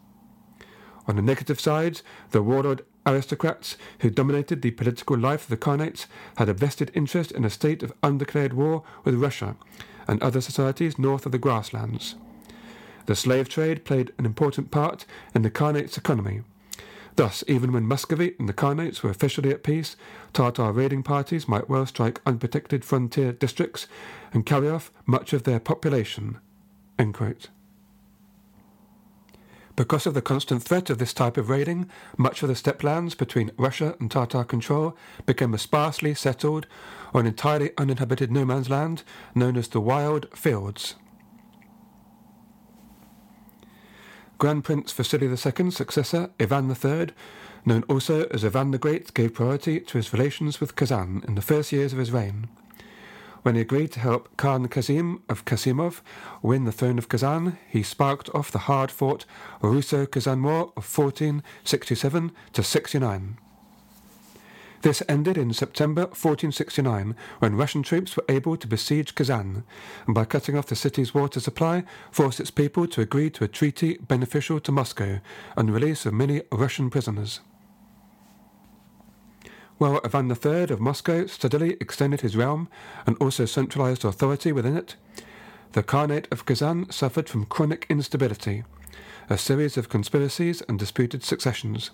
On 1.07 1.17
the 1.17 1.23
negative 1.23 1.61
side, 1.61 2.01
the 2.31 2.43
warlord 2.43 2.85
aristocrats 3.07 3.77
who 4.01 4.11
dominated 4.11 4.63
the 4.63 4.71
political 4.71 5.19
life 5.19 5.43
of 5.43 5.49
the 5.49 5.57
Khanates 5.57 6.07
had 6.37 6.49
a 6.49 6.55
vested 6.55 6.91
interest 6.95 7.31
in 7.31 7.45
a 7.45 7.51
state 7.51 7.83
of 7.83 7.93
undeclared 8.03 8.55
war 8.55 8.83
with 9.05 9.15
Russia 9.15 9.57
and 10.09 10.23
other 10.23 10.41
societies 10.41 10.99
north 10.99 11.27
of 11.27 11.33
the 11.33 11.39
grasslands. 11.39 12.15
The 13.07 13.15
slave 13.15 13.49
trade 13.49 13.85
played 13.85 14.13
an 14.19 14.27
important 14.27 14.71
part 14.71 15.05
in 15.35 15.43
the 15.43 15.51
Khanates' 15.51 15.99
economy. 15.99 16.43
Thus, 17.17 17.45
even 17.47 17.73
when 17.73 17.87
Muscovy 17.87 18.35
and 18.39 18.49
the 18.49 18.55
Khanates 18.55 19.03
were 19.03 19.11
officially 19.11 19.51
at 19.51 19.63
peace, 19.63 19.97
Tartar 20.33 20.73
raiding 20.73 21.03
parties 21.03 21.49
might 21.49 21.69
well 21.69 21.87
strike 21.87 22.21
unprotected 22.25 22.85
frontier 22.85 23.33
districts 23.33 23.87
and 24.33 24.47
carry 24.47 24.69
off 24.69 24.93
much 25.07 25.33
of 25.33 25.43
their 25.43 25.61
population. 25.61 26.39
Because 29.77 30.07
of 30.07 30.13
the 30.13 30.21
constant 30.21 30.63
threat 30.63 30.91
of 30.91 30.99
this 30.99 31.15
type 31.15 31.39
of 31.39 31.49
raiding, 31.49 31.89
much 32.19 32.43
of 32.43 32.49
the 32.49 32.55
steppe 32.55 32.85
lands 32.85 33.15
between 33.15 33.53
Russia 33.57 33.97
and 33.99 34.11
Tartar 34.11 34.45
control 34.45 34.97
became 35.25 35.55
a 35.55 35.59
sparsely 35.59 36.15
settled 36.15 36.67
or 37.15 37.21
an 37.23 37.27
entirely 37.27 37.71
uninhabited 37.79 38.31
no 38.31 38.45
man's 38.45 38.69
land 38.69 39.03
known 39.35 39.57
as 39.57 39.69
the 39.69 39.81
Wild 39.81 40.27
Fields. 40.37 40.97
Grand 44.41 44.65
Prince 44.65 44.91
Vasily 44.91 45.27
II's 45.27 45.77
successor, 45.77 46.31
Ivan 46.41 46.71
III, 46.71 47.11
known 47.67 47.85
also 47.91 48.25
as 48.29 48.43
Ivan 48.43 48.71
the 48.71 48.79
Great, 48.79 49.13
gave 49.13 49.35
priority 49.35 49.81
to 49.81 49.99
his 49.99 50.15
relations 50.15 50.61
with 50.61 50.75
Kazan 50.75 51.23
in 51.29 51.35
the 51.35 51.43
first 51.43 51.73
years 51.73 51.93
of 51.93 51.99
his 51.99 52.11
reign 52.11 52.49
when 53.43 53.55
he 53.55 53.61
agreed 53.61 53.93
to 53.93 54.01
help 54.01 54.37
Khan 54.37 54.69
Qasim 54.69 55.21
of 55.29 55.45
Qasimov 55.45 56.01
win 56.43 56.65
the 56.65 56.73
throne 56.73 56.99
of 56.99 57.09
Kazan, 57.09 57.59
he 57.69 57.83
sparked 57.83 58.29
off 58.35 58.51
the 58.51 58.61
hard-fought 58.61 59.25
Russo-Kazan 59.63 60.43
War 60.43 60.73
of 60.77 60.85
1467 60.85 62.33
to 62.53 62.63
69. 62.63 63.39
This 64.83 65.03
ended 65.09 65.37
in 65.37 65.53
September 65.53 66.03
1469 66.03 67.15
when 67.39 67.57
Russian 67.57 67.83
troops 67.83 68.17
were 68.17 68.25
able 68.29 68.57
to 68.57 68.67
besiege 68.67 69.15
Kazan 69.15 69.63
and 70.07 70.15
by 70.15 70.25
cutting 70.25 70.57
off 70.57 70.67
the 70.67 70.77
city's 70.77 71.13
water 71.13 71.39
supply 71.39 71.85
forced 72.11 72.41
its 72.41 72.51
people 72.51 72.87
to 72.87 73.03
agree 73.03 73.29
to 73.31 73.45
a 73.45 73.49
treaty 73.49 73.99
beneficial 73.99 74.59
to 74.61 74.73
Moscow 74.73 75.21
and 75.57 75.73
release 75.73 76.07
of 76.07 76.15
many 76.15 76.43
Russian 76.51 76.89
prisoners 76.89 77.41
while 79.81 79.99
Ivan 80.05 80.31
III 80.31 80.65
of 80.65 80.79
Moscow 80.79 81.25
steadily 81.25 81.79
extended 81.81 82.21
his 82.21 82.37
realm 82.37 82.69
and 83.07 83.17
also 83.17 83.47
centralized 83.47 84.05
authority 84.05 84.53
within 84.53 84.77
it, 84.77 84.95
the 85.73 85.83
Khanate 85.83 86.31
of 86.31 86.45
Kazan 86.45 86.91
suffered 86.91 87.31
from 87.31 87.47
chronic 87.47 87.87
instability, 87.89 88.63
a 89.31 89.39
series 89.39 89.79
of 89.79 89.89
conspiracies 89.89 90.61
and 90.69 90.79
disputed 90.79 91.25
successions. 91.25 91.93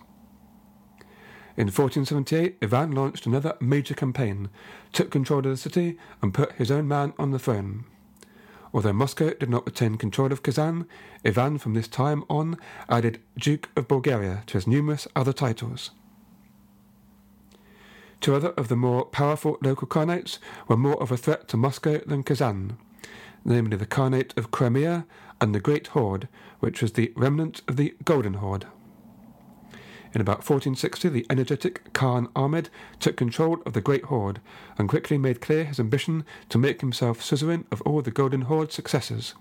In 1.57 1.69
1478, 1.69 2.59
Ivan 2.61 2.93
launched 2.93 3.25
another 3.25 3.57
major 3.61 3.95
campaign, 3.95 4.51
took 4.93 5.11
control 5.11 5.39
of 5.39 5.45
the 5.45 5.57
city, 5.57 5.99
and 6.21 6.35
put 6.35 6.53
his 6.53 6.71
own 6.71 6.87
man 6.87 7.15
on 7.19 7.31
the 7.31 7.39
throne. 7.39 7.85
Although 8.75 8.93
Moscow 8.93 9.33
did 9.33 9.49
not 9.49 9.65
retain 9.65 9.97
control 9.97 10.33
of 10.33 10.43
Kazan, 10.43 10.87
Ivan 11.25 11.57
from 11.57 11.73
this 11.73 11.89
time 11.89 12.25
on 12.29 12.59
added 12.91 13.21
Duke 13.39 13.71
of 13.75 13.89
Bulgaria 13.89 14.43
to 14.49 14.55
his 14.59 14.67
numerous 14.67 15.09
other 15.17 15.33
titles. 15.33 15.93
Two 18.21 18.35
other 18.35 18.51
of 18.51 18.69
the 18.69 18.77
more 18.77 19.07
powerful 19.07 19.57
local 19.63 19.89
Khanates 19.89 20.39
were 20.69 20.77
more 20.77 21.01
of 21.03 21.11
a 21.11 21.17
threat 21.17 21.49
to 21.49 21.57
Moscow 21.57 22.01
than 22.07 22.23
Kazan, 22.23 22.77
namely 23.47 23.79
the 23.79 23.87
Khanate 23.87 24.37
of 24.37 24.51
Crimea 24.51 25.07
and 25.41 25.55
the 25.55 25.61
Great 25.61 25.89
Horde, 25.89 26.29
which 26.61 26.83
was 26.83 26.93
the 26.93 27.15
remnant 27.17 27.63
of 27.67 27.77
the 27.77 27.95
Golden 28.05 28.35
Horde. 28.35 28.67
In 30.17 30.23
about 30.23 30.49
1460, 30.49 31.11
the 31.11 31.27
energetic 31.29 31.93
Khan 31.93 32.29
Ahmed 32.35 32.71
took 33.01 33.19
control 33.19 33.59
of 33.67 33.75
the 33.75 33.83
Great 33.83 34.05
Horde 34.05 34.41
and 34.79 34.89
quickly 34.89 35.19
made 35.19 35.43
clear 35.43 35.65
his 35.65 35.79
ambition 35.79 36.25
to 36.49 36.57
make 36.57 36.81
himself 36.81 37.21
suzerain 37.21 37.67
of 37.71 37.83
all 37.83 38.01
the 38.01 38.11
Golden 38.11 38.41
Horde's 38.41 38.75
successors. 38.75 39.35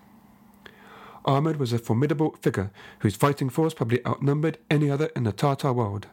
Ahmed 1.23 1.61
was 1.61 1.71
a 1.71 1.79
formidable 1.79 2.35
figure 2.41 2.71
whose 2.99 3.15
fighting 3.15 3.47
force 3.49 3.73
probably 3.73 4.05
outnumbered 4.05 4.57
any 4.69 4.89
other 4.89 5.09
in 5.15 5.23
the 5.23 5.31
Tartar 5.31 5.71
world. 5.71 6.07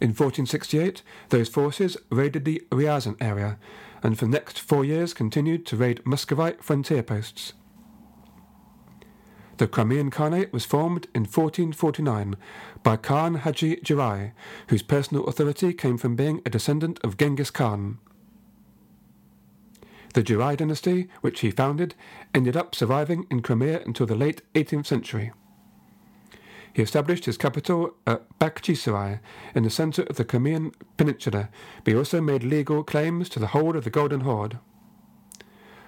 In 0.00 0.14
1468, 0.14 1.02
those 1.28 1.50
forces 1.50 1.98
raided 2.08 2.46
the 2.46 2.62
Ryazan 2.70 3.18
area 3.20 3.58
and 4.02 4.18
for 4.18 4.24
the 4.24 4.30
next 4.30 4.58
four 4.58 4.86
years 4.86 5.12
continued 5.12 5.66
to 5.66 5.76
raid 5.76 6.00
Muscovite 6.06 6.64
frontier 6.64 7.02
posts. 7.02 7.52
The 9.60 9.68
Crimean 9.68 10.10
Khanate 10.10 10.54
was 10.54 10.64
formed 10.64 11.06
in 11.14 11.24
1449 11.24 12.34
by 12.82 12.96
Khan 12.96 13.34
Haji 13.34 13.76
Giray, 13.84 14.32
whose 14.68 14.80
personal 14.82 15.26
authority 15.26 15.74
came 15.74 15.98
from 15.98 16.16
being 16.16 16.40
a 16.46 16.48
descendant 16.48 16.98
of 17.04 17.18
Genghis 17.18 17.50
Khan. 17.50 17.98
The 20.14 20.22
Giray 20.22 20.56
dynasty, 20.56 21.08
which 21.20 21.40
he 21.40 21.50
founded, 21.50 21.94
ended 22.34 22.56
up 22.56 22.74
surviving 22.74 23.26
in 23.30 23.42
Crimea 23.42 23.82
until 23.84 24.06
the 24.06 24.14
late 24.14 24.40
18th 24.54 24.86
century. 24.86 25.30
He 26.72 26.80
established 26.80 27.26
his 27.26 27.36
capital 27.36 27.96
at 28.06 28.38
Bakhchisarai 28.38 29.20
in 29.54 29.64
the 29.64 29.68
center 29.68 30.04
of 30.04 30.16
the 30.16 30.24
Crimean 30.24 30.72
Peninsula, 30.96 31.50
but 31.84 31.92
he 31.92 31.98
also 31.98 32.22
made 32.22 32.44
legal 32.44 32.82
claims 32.82 33.28
to 33.28 33.38
the 33.38 33.48
whole 33.48 33.76
of 33.76 33.84
the 33.84 33.90
Golden 33.90 34.20
Horde. 34.20 34.58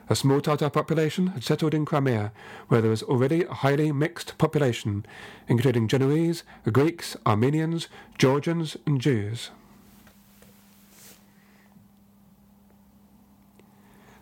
A 0.09 0.17
small 0.17 0.41
Tatar 0.41 0.71
population 0.71 1.29
had 1.29 1.45
settled 1.45 1.75
in 1.75 1.85
Crimea, 1.85 2.33
where 2.69 2.81
there 2.81 2.91
was 2.91 3.03
already 3.03 3.45
a 3.45 3.55
highly 3.55 3.93
mixed 3.93 4.37
population, 4.37 5.07
including 5.49 5.89
Genoese, 5.89 6.43
Greeks, 6.71 7.17
Armenians, 7.25 7.89
Georgians, 8.19 8.77
and 8.85 9.01
Jews. 9.01 9.51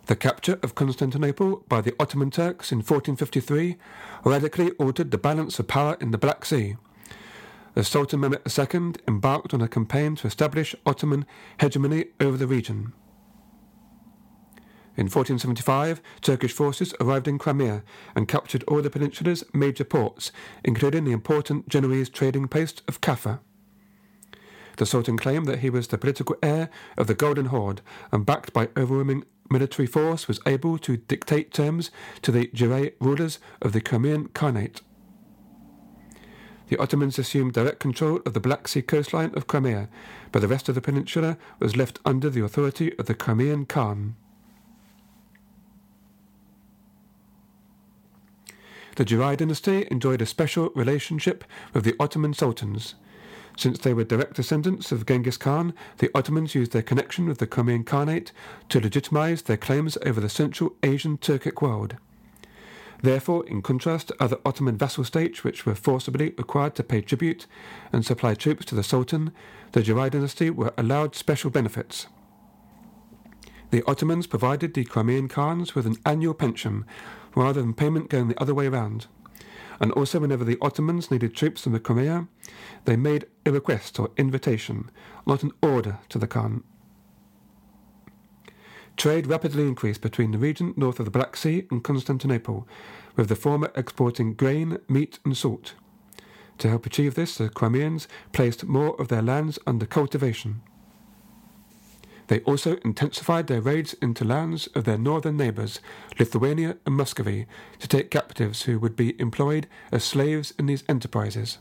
The 0.06 0.16
capture 0.16 0.58
of 0.62 0.74
Constantinople 0.74 1.64
by 1.68 1.80
the 1.80 1.94
Ottoman 2.00 2.32
Turks 2.32 2.72
in 2.72 2.78
1453 2.78 3.76
radically 4.24 4.72
altered 4.72 5.12
the 5.12 5.18
balance 5.18 5.58
of 5.60 5.68
power 5.68 5.96
in 6.00 6.10
the 6.10 6.18
Black 6.18 6.44
Sea. 6.44 6.76
The 7.74 7.84
Sultan 7.84 8.20
Mehmet 8.20 8.58
II 8.58 8.94
embarked 9.06 9.54
on 9.54 9.60
a 9.60 9.68
campaign 9.68 10.16
to 10.16 10.26
establish 10.26 10.74
Ottoman 10.84 11.26
hegemony 11.60 12.06
over 12.18 12.36
the 12.36 12.48
region. 12.48 12.92
In 15.00 15.06
1475, 15.06 16.02
Turkish 16.20 16.52
forces 16.52 16.92
arrived 17.00 17.26
in 17.26 17.38
Crimea 17.38 17.82
and 18.14 18.28
captured 18.28 18.62
all 18.64 18.82
the 18.82 18.90
peninsula's 18.90 19.42
major 19.54 19.82
ports, 19.82 20.30
including 20.62 21.04
the 21.04 21.12
important 21.12 21.70
Genoese 21.70 22.10
trading 22.10 22.48
post 22.48 22.82
of 22.86 23.00
Kaffa. 23.00 23.40
the 24.76 24.84
Sultan 24.84 25.16
claimed 25.16 25.46
that 25.46 25.60
he 25.60 25.70
was 25.70 25.88
the 25.88 25.96
political 25.96 26.36
heir 26.42 26.68
of 26.98 27.06
the 27.06 27.14
Golden 27.14 27.46
Horde 27.46 27.80
and, 28.12 28.26
backed 28.26 28.52
by 28.52 28.68
overwhelming 28.76 29.24
military 29.48 29.86
force, 29.86 30.28
was 30.28 30.38
able 30.44 30.76
to 30.76 30.98
dictate 30.98 31.50
terms 31.50 31.90
to 32.20 32.30
the 32.30 32.48
Giray 32.48 32.92
rulers 33.00 33.38
of 33.62 33.72
the 33.72 33.80
Crimean 33.80 34.28
Khanate. 34.28 34.82
The 36.68 36.76
Ottomans 36.76 37.18
assumed 37.18 37.54
direct 37.54 37.80
control 37.80 38.20
of 38.26 38.34
the 38.34 38.40
Black 38.40 38.68
Sea 38.68 38.82
coastline 38.82 39.34
of 39.34 39.46
Crimea, 39.46 39.88
but 40.30 40.40
the 40.40 40.48
rest 40.48 40.68
of 40.68 40.74
the 40.74 40.82
peninsula 40.82 41.38
was 41.58 41.74
left 41.74 42.00
under 42.04 42.28
the 42.28 42.44
authority 42.44 42.94
of 42.98 43.06
the 43.06 43.14
Crimean 43.14 43.64
Khan. 43.64 44.16
The 48.96 49.04
Giray 49.04 49.36
dynasty 49.36 49.86
enjoyed 49.90 50.22
a 50.22 50.26
special 50.26 50.70
relationship 50.74 51.44
with 51.72 51.84
the 51.84 51.94
Ottoman 52.00 52.34
sultans. 52.34 52.94
Since 53.56 53.80
they 53.80 53.94
were 53.94 54.04
direct 54.04 54.34
descendants 54.36 54.90
of 54.90 55.06
Genghis 55.06 55.36
Khan, 55.36 55.74
the 55.98 56.10
Ottomans 56.14 56.54
used 56.54 56.72
their 56.72 56.82
connection 56.82 57.26
with 57.26 57.38
the 57.38 57.46
Crimean 57.46 57.84
Khanate 57.84 58.32
to 58.68 58.80
legitimize 58.80 59.42
their 59.42 59.56
claims 59.56 59.98
over 60.04 60.20
the 60.20 60.28
Central 60.28 60.74
Asian 60.82 61.18
Turkic 61.18 61.60
world. 61.60 61.96
Therefore, 63.02 63.46
in 63.46 63.62
contrast 63.62 64.08
to 64.08 64.16
other 64.22 64.38
Ottoman 64.44 64.76
vassal 64.76 65.04
states 65.04 65.42
which 65.42 65.64
were 65.64 65.74
forcibly 65.74 66.30
required 66.36 66.74
to 66.76 66.82
pay 66.82 67.00
tribute 67.00 67.46
and 67.92 68.04
supply 68.04 68.34
troops 68.34 68.64
to 68.66 68.74
the 68.74 68.82
Sultan, 68.82 69.32
the 69.72 69.82
Giray 69.82 70.10
dynasty 70.10 70.50
were 70.50 70.74
allowed 70.76 71.14
special 71.14 71.50
benefits. 71.50 72.08
The 73.70 73.84
Ottomans 73.86 74.26
provided 74.26 74.74
the 74.74 74.84
Crimean 74.84 75.28
Khans 75.28 75.74
with 75.74 75.86
an 75.86 75.96
annual 76.04 76.34
pension, 76.34 76.84
rather 77.34 77.60
than 77.60 77.74
payment 77.74 78.08
going 78.08 78.28
the 78.28 78.40
other 78.40 78.54
way 78.54 78.68
round. 78.68 79.06
And 79.80 79.92
also, 79.92 80.20
whenever 80.20 80.44
the 80.44 80.58
Ottomans 80.60 81.10
needed 81.10 81.34
troops 81.34 81.62
from 81.62 81.72
the 81.72 81.80
Crimea, 81.80 82.28
they 82.84 82.96
made 82.96 83.26
a 83.46 83.52
request 83.52 83.98
or 83.98 84.10
invitation, 84.16 84.90
not 85.26 85.42
an 85.42 85.52
order 85.62 85.98
to 86.10 86.18
the 86.18 86.26
Khan. 86.26 86.62
Trade 88.96 89.26
rapidly 89.26 89.66
increased 89.66 90.02
between 90.02 90.32
the 90.32 90.38
region 90.38 90.74
north 90.76 90.98
of 90.98 91.06
the 91.06 91.10
Black 91.10 91.34
Sea 91.34 91.66
and 91.70 91.82
Constantinople, 91.82 92.68
with 93.16 93.28
the 93.28 93.36
former 93.36 93.72
exporting 93.74 94.34
grain, 94.34 94.78
meat, 94.88 95.18
and 95.24 95.34
salt. 95.34 95.74
To 96.58 96.68
help 96.68 96.84
achieve 96.84 97.14
this, 97.14 97.38
the 97.38 97.48
Crimeans 97.48 98.06
placed 98.32 98.66
more 98.66 99.00
of 99.00 99.08
their 99.08 99.22
lands 99.22 99.58
under 99.66 99.86
cultivation. 99.86 100.60
They 102.30 102.38
also 102.42 102.76
intensified 102.84 103.48
their 103.48 103.60
raids 103.60 103.94
into 103.94 104.24
lands 104.24 104.68
of 104.68 104.84
their 104.84 104.96
northern 104.96 105.36
neighbours, 105.36 105.80
Lithuania 106.16 106.76
and 106.86 106.94
Muscovy, 106.94 107.46
to 107.80 107.88
take 107.88 108.08
captives 108.08 108.62
who 108.62 108.78
would 108.78 108.94
be 108.94 109.20
employed 109.20 109.66
as 109.90 110.04
slaves 110.04 110.54
in 110.56 110.66
these 110.66 110.84
enterprises. 110.88 111.58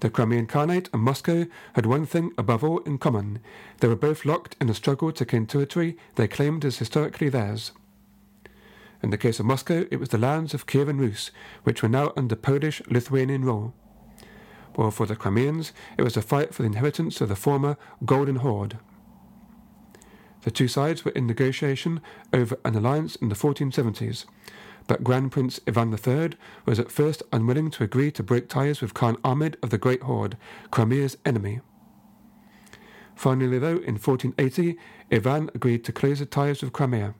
The 0.00 0.10
Crimean 0.10 0.48
Khanate 0.48 0.92
and 0.92 1.04
Moscow 1.04 1.46
had 1.74 1.86
one 1.86 2.04
thing 2.04 2.32
above 2.36 2.64
all 2.64 2.80
in 2.80 2.98
common. 2.98 3.38
They 3.78 3.86
were 3.86 3.94
both 3.94 4.24
locked 4.24 4.56
in 4.60 4.68
a 4.68 4.74
struggle 4.74 5.12
to 5.12 5.24
gain 5.24 5.46
territory 5.46 5.96
they 6.16 6.26
claimed 6.26 6.64
as 6.64 6.78
historically 6.78 7.28
theirs. 7.28 7.70
In 9.04 9.10
the 9.10 9.18
case 9.18 9.38
of 9.38 9.46
Moscow, 9.46 9.86
it 9.92 10.00
was 10.00 10.08
the 10.08 10.18
lands 10.18 10.52
of 10.52 10.66
Kievan 10.66 10.98
Rus, 10.98 11.30
which 11.62 11.80
were 11.80 11.88
now 11.88 12.12
under 12.16 12.34
Polish 12.34 12.82
Lithuanian 12.88 13.44
rule. 13.44 13.72
While 14.76 14.90
for 14.90 15.06
the 15.06 15.16
Crimeans, 15.16 15.72
it 15.96 16.02
was 16.02 16.18
a 16.18 16.22
fight 16.22 16.52
for 16.52 16.62
the 16.62 16.66
inheritance 16.66 17.22
of 17.22 17.30
the 17.30 17.34
former 17.34 17.78
Golden 18.04 18.36
Horde. 18.36 18.78
The 20.42 20.50
two 20.50 20.68
sides 20.68 21.02
were 21.02 21.12
in 21.12 21.26
negotiation 21.26 22.02
over 22.30 22.58
an 22.62 22.74
alliance 22.74 23.16
in 23.16 23.30
the 23.30 23.34
1470s, 23.34 24.26
but 24.86 25.02
Grand 25.02 25.32
Prince 25.32 25.60
Ivan 25.66 25.92
III 25.92 26.36
was 26.66 26.78
at 26.78 26.92
first 26.92 27.22
unwilling 27.32 27.70
to 27.70 27.84
agree 27.84 28.10
to 28.12 28.22
break 28.22 28.50
ties 28.50 28.82
with 28.82 28.92
Khan 28.92 29.16
Ahmed 29.24 29.56
of 29.62 29.70
the 29.70 29.78
Great 29.78 30.02
Horde, 30.02 30.36
Crimea's 30.70 31.16
enemy. 31.24 31.60
Finally, 33.14 33.58
though, 33.58 33.78
in 33.78 33.94
1480, 33.96 34.76
Ivan 35.10 35.50
agreed 35.54 35.84
to 35.84 35.92
close 35.92 36.18
the 36.18 36.26
ties 36.26 36.62
with 36.62 36.74
Crimea. 36.74 37.14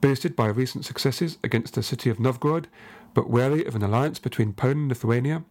Boosted 0.00 0.34
by 0.34 0.46
recent 0.46 0.84
successes 0.84 1.38
against 1.44 1.74
the 1.74 1.82
city 1.82 2.10
of 2.10 2.18
Novgorod, 2.18 2.66
but 3.14 3.30
wary 3.30 3.64
of 3.64 3.74
an 3.74 3.82
alliance 3.82 4.18
between 4.18 4.52
Poland 4.52 4.80
and 4.80 4.88
Lithuania 4.90 5.44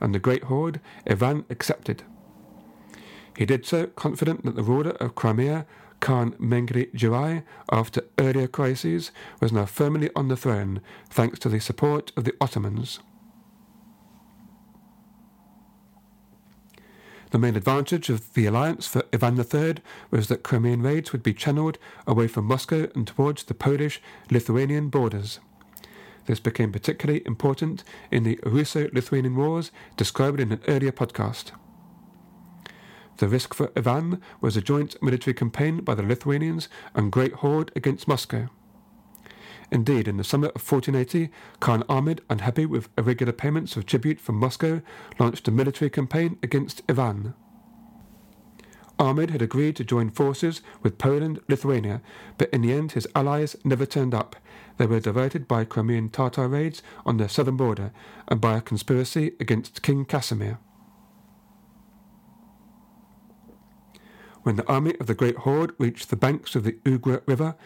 and 0.00 0.14
the 0.14 0.18
Great 0.18 0.44
Horde, 0.44 0.80
Ivan 1.08 1.44
accepted. 1.50 2.02
He 3.36 3.44
did 3.44 3.66
so 3.66 3.86
confident 3.88 4.44
that 4.44 4.56
the 4.56 4.62
ruler 4.62 4.92
of 4.92 5.14
Crimea 5.14 5.66
Khan 6.00 6.32
Mengli 6.32 6.92
Giray, 6.92 7.42
after 7.70 8.02
earlier 8.18 8.46
crises, 8.46 9.10
was 9.40 9.52
now 9.52 9.66
firmly 9.66 10.10
on 10.14 10.28
the 10.28 10.36
throne 10.36 10.80
thanks 11.10 11.38
to 11.40 11.48
the 11.48 11.60
support 11.60 12.12
of 12.16 12.24
the 12.24 12.34
Ottomans. 12.40 13.00
The 17.30 17.38
main 17.38 17.56
advantage 17.56 18.08
of 18.08 18.32
the 18.34 18.46
alliance 18.46 18.86
for 18.86 19.02
Ivan 19.12 19.38
III 19.38 19.76
was 20.10 20.28
that 20.28 20.44
Crimean 20.44 20.82
raids 20.82 21.12
would 21.12 21.22
be 21.22 21.34
channeled 21.34 21.76
away 22.06 22.28
from 22.28 22.44
Moscow 22.44 22.88
and 22.94 23.06
towards 23.06 23.44
the 23.44 23.54
Polish 23.54 24.00
Lithuanian 24.30 24.88
borders. 24.88 25.40
This 26.26 26.40
became 26.40 26.72
particularly 26.72 27.22
important 27.24 27.84
in 28.10 28.24
the 28.24 28.38
Russo 28.44 28.88
Lithuanian 28.92 29.36
Wars 29.36 29.70
described 29.96 30.40
in 30.40 30.52
an 30.52 30.60
earlier 30.68 30.92
podcast. 30.92 31.52
The 33.18 33.28
risk 33.28 33.54
for 33.54 33.72
Ivan 33.76 34.20
was 34.40 34.56
a 34.56 34.60
joint 34.60 35.00
military 35.02 35.32
campaign 35.32 35.78
by 35.82 35.94
the 35.94 36.02
Lithuanians 36.02 36.68
and 36.94 37.12
Great 37.12 37.32
Horde 37.34 37.72
against 37.74 38.08
Moscow. 38.08 38.48
Indeed, 39.70 40.06
in 40.06 40.16
the 40.16 40.24
summer 40.24 40.48
of 40.48 40.70
1480, 40.70 41.32
Khan 41.60 41.82
Ahmed, 41.88 42.20
unhappy 42.28 42.66
with 42.66 42.88
irregular 42.98 43.32
payments 43.32 43.76
of 43.76 43.86
tribute 43.86 44.20
from 44.20 44.36
Moscow, 44.36 44.82
launched 45.18 45.48
a 45.48 45.50
military 45.50 45.90
campaign 45.90 46.38
against 46.42 46.82
Ivan. 46.88 47.34
Ahmed 48.98 49.30
had 49.30 49.42
agreed 49.42 49.76
to 49.76 49.84
join 49.84 50.10
forces 50.10 50.62
with 50.82 50.98
Poland, 50.98 51.40
Lithuania, 51.48 52.00
but 52.38 52.48
in 52.50 52.62
the 52.62 52.72
end 52.72 52.92
his 52.92 53.06
allies 53.14 53.56
never 53.64 53.84
turned 53.84 54.14
up. 54.14 54.36
They 54.78 54.86
were 54.86 55.00
diverted 55.00 55.46
by 55.46 55.64
Crimean 55.64 56.08
Tatar 56.08 56.48
raids 56.48 56.82
on 57.04 57.16
their 57.16 57.28
southern 57.28 57.56
border 57.56 57.92
and 58.28 58.40
by 58.40 58.56
a 58.56 58.62
conspiracy 58.62 59.32
against 59.38 59.82
King 59.82 60.04
Casimir. 60.04 60.58
When 64.42 64.56
the 64.56 64.68
army 64.68 64.94
of 65.00 65.08
the 65.08 65.14
Great 65.14 65.38
Horde 65.38 65.74
reached 65.76 66.08
the 66.08 66.16
banks 66.16 66.54
of 66.54 66.62
the 66.62 66.74
Ugra 66.84 67.20
River, 67.26 67.56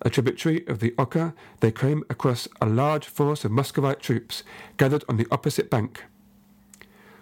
a 0.00 0.08
tributary 0.08 0.66
of 0.66 0.80
the 0.80 0.94
Oka, 0.96 1.34
they 1.60 1.70
came 1.70 2.02
across 2.08 2.48
a 2.62 2.66
large 2.66 3.06
force 3.06 3.44
of 3.44 3.52
Muscovite 3.52 4.00
troops 4.00 4.42
gathered 4.78 5.04
on 5.06 5.18
the 5.18 5.26
opposite 5.30 5.68
bank. 5.68 6.04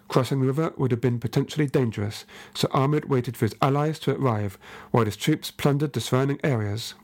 Crossing 0.09 0.40
the 0.40 0.47
river 0.47 0.73
would 0.77 0.90
have 0.90 1.03
been 1.03 1.21
potentially 1.21 1.66
dangerous, 1.66 2.25
so 2.55 2.68
Ahmed 2.73 3.11
waited 3.11 3.37
for 3.37 3.44
his 3.44 3.55
allies 3.61 3.99
to 4.01 4.16
arrive 4.16 4.59
while 4.90 5.05
his 5.05 5.16
troops 5.16 5.51
plundered 5.51 5.92
the 5.92 6.01
surrounding 6.01 6.40
areas. 6.42 6.94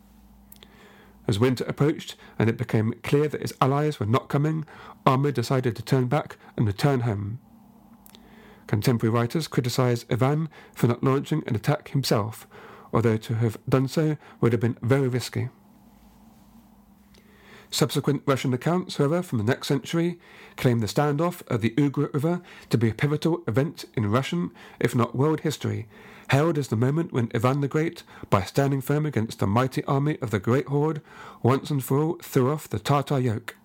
As 1.28 1.38
winter 1.38 1.64
approached 1.64 2.16
and 2.38 2.50
it 2.50 2.56
became 2.56 2.94
clear 3.02 3.28
that 3.28 3.42
his 3.42 3.54
allies 3.60 4.00
were 4.00 4.06
not 4.06 4.28
coming, 4.28 4.64
Ahmed 5.06 5.34
decided 5.34 5.76
to 5.76 5.82
turn 5.82 6.06
back 6.06 6.36
and 6.56 6.66
return 6.66 7.00
home. 7.00 7.38
Contemporary 8.66 9.12
writers 9.12 9.48
criticize 9.48 10.06
Ivan 10.10 10.48
for 10.74 10.86
not 10.86 11.04
launching 11.04 11.42
an 11.46 11.54
attack 11.54 11.88
himself, 11.88 12.46
although 12.92 13.18
to 13.18 13.34
have 13.34 13.58
done 13.68 13.88
so 13.88 14.16
would 14.40 14.52
have 14.52 14.60
been 14.60 14.78
very 14.82 15.08
risky. 15.08 15.50
Subsequent 17.74 18.22
Russian 18.24 18.54
accounts, 18.54 18.98
however, 18.98 19.20
from 19.20 19.38
the 19.38 19.44
next 19.52 19.66
century, 19.66 20.20
claim 20.56 20.78
the 20.78 20.86
standoff 20.86 21.42
at 21.50 21.60
the 21.60 21.70
Ugra 21.70 22.14
River 22.14 22.40
to 22.70 22.78
be 22.78 22.88
a 22.88 22.94
pivotal 22.94 23.42
event 23.48 23.84
in 23.94 24.12
Russian, 24.12 24.52
if 24.78 24.94
not 24.94 25.16
world 25.16 25.40
history, 25.40 25.88
hailed 26.30 26.56
as 26.56 26.68
the 26.68 26.76
moment 26.76 27.12
when 27.12 27.32
Ivan 27.34 27.62
the 27.62 27.66
Great, 27.66 28.04
by 28.30 28.42
standing 28.42 28.80
firm 28.80 29.04
against 29.04 29.40
the 29.40 29.48
mighty 29.48 29.82
army 29.86 30.18
of 30.22 30.30
the 30.30 30.38
Great 30.38 30.68
Horde, 30.68 31.02
once 31.42 31.68
and 31.68 31.82
for 31.82 31.98
all 31.98 32.18
threw 32.22 32.52
off 32.52 32.68
the 32.68 32.78
Tartar 32.78 33.18
yoke. 33.18 33.56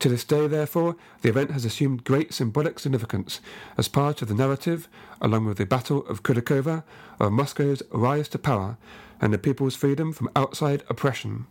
To 0.00 0.10
this 0.10 0.24
day, 0.24 0.46
therefore, 0.46 0.94
the 1.22 1.30
event 1.30 1.52
has 1.52 1.64
assumed 1.64 2.04
great 2.04 2.34
symbolic 2.34 2.78
significance 2.80 3.40
as 3.78 3.88
part 3.88 4.20
of 4.20 4.28
the 4.28 4.34
narrative, 4.34 4.90
along 5.22 5.46
with 5.46 5.56
the 5.56 5.64
Battle 5.64 6.06
of 6.06 6.22
Kulikovo, 6.22 6.84
of 7.18 7.32
Moscow's 7.32 7.82
rise 7.92 8.28
to 8.28 8.38
power 8.38 8.76
and 9.22 9.32
the 9.32 9.38
people's 9.38 9.74
freedom 9.74 10.12
from 10.12 10.28
outside 10.36 10.82
oppression. 10.90 11.46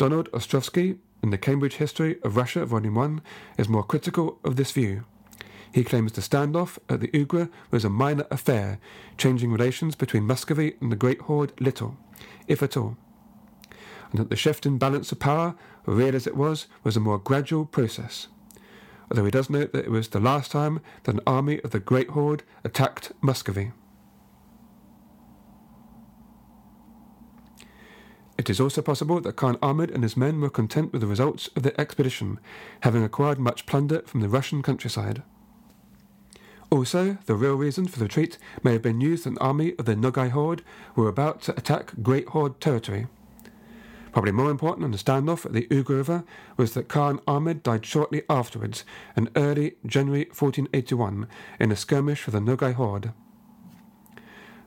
Donald 0.00 0.32
Ostrowski, 0.32 0.96
in 1.22 1.28
the 1.28 1.36
Cambridge 1.36 1.74
History 1.74 2.16
of 2.22 2.34
Russia, 2.34 2.64
Volume 2.64 2.94
1, 2.94 3.20
is 3.58 3.68
more 3.68 3.82
critical 3.82 4.38
of 4.42 4.56
this 4.56 4.72
view. 4.72 5.04
He 5.74 5.84
claims 5.84 6.12
the 6.12 6.22
standoff 6.22 6.78
at 6.88 7.00
the 7.00 7.08
Ugra 7.08 7.50
was 7.70 7.84
a 7.84 7.90
minor 7.90 8.24
affair, 8.30 8.78
changing 9.18 9.52
relations 9.52 9.94
between 9.94 10.26
Muscovy 10.26 10.76
and 10.80 10.90
the 10.90 10.96
Great 10.96 11.20
Horde 11.20 11.52
little, 11.60 11.98
if 12.48 12.62
at 12.62 12.78
all 12.78 12.96
and 14.10 14.20
that 14.20 14.30
the 14.30 14.36
shift 14.36 14.64
in 14.64 14.78
balance 14.78 15.12
of 15.12 15.18
power, 15.18 15.54
real 15.84 16.16
as 16.16 16.26
it 16.26 16.34
was, 16.34 16.66
was 16.82 16.96
a 16.96 17.00
more 17.00 17.18
gradual 17.18 17.66
process. 17.66 18.26
Although 19.10 19.26
he 19.26 19.30
does 19.30 19.50
note 19.50 19.74
that 19.74 19.84
it 19.84 19.90
was 19.90 20.08
the 20.08 20.18
last 20.18 20.50
time 20.50 20.80
that 21.04 21.14
an 21.14 21.20
army 21.26 21.60
of 21.60 21.72
the 21.72 21.78
Great 21.78 22.08
Horde 22.08 22.42
attacked 22.64 23.12
Muscovy. 23.20 23.72
It 28.40 28.48
is 28.48 28.58
also 28.58 28.80
possible 28.80 29.20
that 29.20 29.36
Khan 29.36 29.58
Ahmed 29.60 29.90
and 29.90 30.02
his 30.02 30.16
men 30.16 30.40
were 30.40 30.48
content 30.48 30.94
with 30.94 31.02
the 31.02 31.06
results 31.06 31.50
of 31.56 31.62
their 31.62 31.78
expedition, 31.78 32.40
having 32.80 33.04
acquired 33.04 33.38
much 33.38 33.66
plunder 33.66 34.00
from 34.06 34.22
the 34.22 34.30
Russian 34.30 34.62
countryside. 34.62 35.22
Also, 36.70 37.18
the 37.26 37.34
real 37.34 37.54
reason 37.54 37.86
for 37.86 37.98
the 37.98 38.06
retreat 38.06 38.38
may 38.62 38.72
have 38.72 38.80
been 38.80 38.96
news 38.96 39.24
that 39.24 39.32
an 39.32 39.38
army 39.42 39.74
of 39.78 39.84
the 39.84 39.94
Nogai 39.94 40.30
Horde 40.30 40.64
were 40.96 41.06
about 41.06 41.42
to 41.42 41.52
attack 41.54 41.92
Great 42.02 42.28
Horde 42.28 42.58
territory. 42.62 43.08
Probably 44.10 44.32
more 44.32 44.50
important 44.50 44.84
than 44.84 44.92
the 44.92 44.96
standoff 44.96 45.44
at 45.44 45.52
the 45.52 45.66
Ugra 45.66 45.96
River 45.96 46.24
was 46.56 46.72
that 46.72 46.88
Khan 46.88 47.20
Ahmed 47.26 47.62
died 47.62 47.84
shortly 47.84 48.22
afterwards, 48.30 48.86
in 49.18 49.28
early 49.36 49.74
January 49.84 50.24
1481, 50.24 51.28
in 51.60 51.70
a 51.70 51.76
skirmish 51.76 52.24
with 52.24 52.32
the 52.32 52.40
Nogai 52.40 52.72
Horde. 52.72 53.12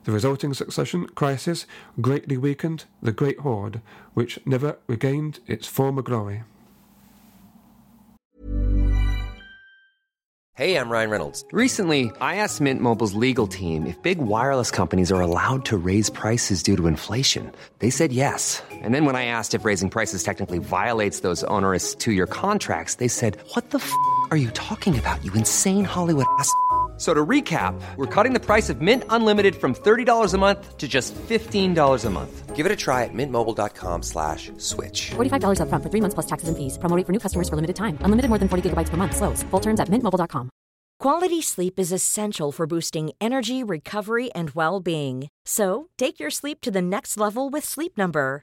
The 0.04 0.12
resulting 0.12 0.52
succession 0.52 1.06
crisis 1.06 1.66
greatly 2.00 2.36
weakened 2.36 2.84
the 3.02 3.12
Great 3.12 3.38
Horde, 3.40 3.80
which 4.12 4.38
never 4.44 4.76
regained 4.86 5.40
its 5.46 5.66
former 5.66 6.02
glory. 6.02 6.42
Hey, 10.56 10.76
I'm 10.78 10.88
Ryan 10.88 11.10
Reynolds. 11.10 11.44
Recently, 11.50 12.12
I 12.20 12.36
asked 12.36 12.60
Mint 12.60 12.80
Mobile's 12.80 13.14
legal 13.14 13.48
team 13.48 13.88
if 13.88 14.00
big 14.02 14.18
wireless 14.18 14.70
companies 14.70 15.10
are 15.10 15.20
allowed 15.20 15.64
to 15.64 15.76
raise 15.76 16.10
prices 16.10 16.62
due 16.62 16.76
to 16.76 16.86
inflation. 16.86 17.50
They 17.80 17.90
said 17.90 18.12
yes. 18.12 18.62
And 18.70 18.94
then 18.94 19.04
when 19.04 19.16
I 19.16 19.24
asked 19.24 19.54
if 19.54 19.64
raising 19.64 19.90
prices 19.90 20.22
technically 20.22 20.60
violates 20.60 21.20
those 21.20 21.42
onerous 21.44 21.96
two 21.96 22.12
year 22.12 22.28
contracts, 22.28 22.96
they 22.96 23.08
said, 23.08 23.36
What 23.54 23.70
the 23.70 23.78
f 23.78 23.92
are 24.30 24.36
you 24.36 24.50
talking 24.50 24.96
about, 24.96 25.24
you 25.24 25.32
insane 25.32 25.84
Hollywood 25.84 26.26
ass? 26.38 26.48
So 26.96 27.12
to 27.12 27.26
recap, 27.26 27.74
we're 27.96 28.06
cutting 28.06 28.34
the 28.34 28.40
price 28.40 28.70
of 28.70 28.80
Mint 28.80 29.02
Unlimited 29.10 29.56
from 29.56 29.74
$30 29.74 30.32
a 30.32 30.38
month 30.38 30.78
to 30.78 30.86
just 30.86 31.12
$15 31.14 32.04
a 32.04 32.10
month. 32.10 32.54
Give 32.54 32.66
it 32.66 32.70
a 32.70 32.76
try 32.76 33.02
at 33.02 33.10
mintmobile.com 33.12 34.04
slash 34.04 34.52
switch. 34.58 35.10
$45 35.16 35.60
up 35.60 35.68
front 35.68 35.82
for 35.82 35.90
three 35.90 36.00
months 36.00 36.14
plus 36.14 36.26
taxes 36.26 36.48
and 36.48 36.56
fees. 36.56 36.78
Promo 36.78 36.96
rate 36.96 37.04
for 37.04 37.12
new 37.12 37.18
customers 37.18 37.48
for 37.48 37.56
limited 37.56 37.74
time. 37.74 37.98
Unlimited 38.02 38.28
more 38.28 38.38
than 38.38 38.48
40 38.48 38.70
gigabytes 38.70 38.90
per 38.90 38.96
month. 38.96 39.16
Slows. 39.16 39.42
Full 39.50 39.60
terms 39.60 39.80
at 39.80 39.88
mintmobile.com. 39.88 40.48
Quality 41.00 41.42
sleep 41.42 41.80
is 41.80 41.90
essential 41.90 42.52
for 42.52 42.68
boosting 42.68 43.10
energy, 43.20 43.64
recovery, 43.64 44.32
and 44.32 44.50
well-being. 44.50 45.26
So 45.44 45.88
take 45.98 46.20
your 46.20 46.30
sleep 46.30 46.60
to 46.60 46.70
the 46.70 46.80
next 46.80 47.18
level 47.18 47.50
with 47.50 47.64
Sleep 47.64 47.98
Number. 47.98 48.42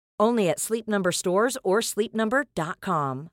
Only 0.21 0.49
at 0.49 0.59
Sleep 0.59 0.87
Number 0.87 1.11
stores 1.11 1.57
or 1.63 1.79
sleepnumber.com. 1.79 3.29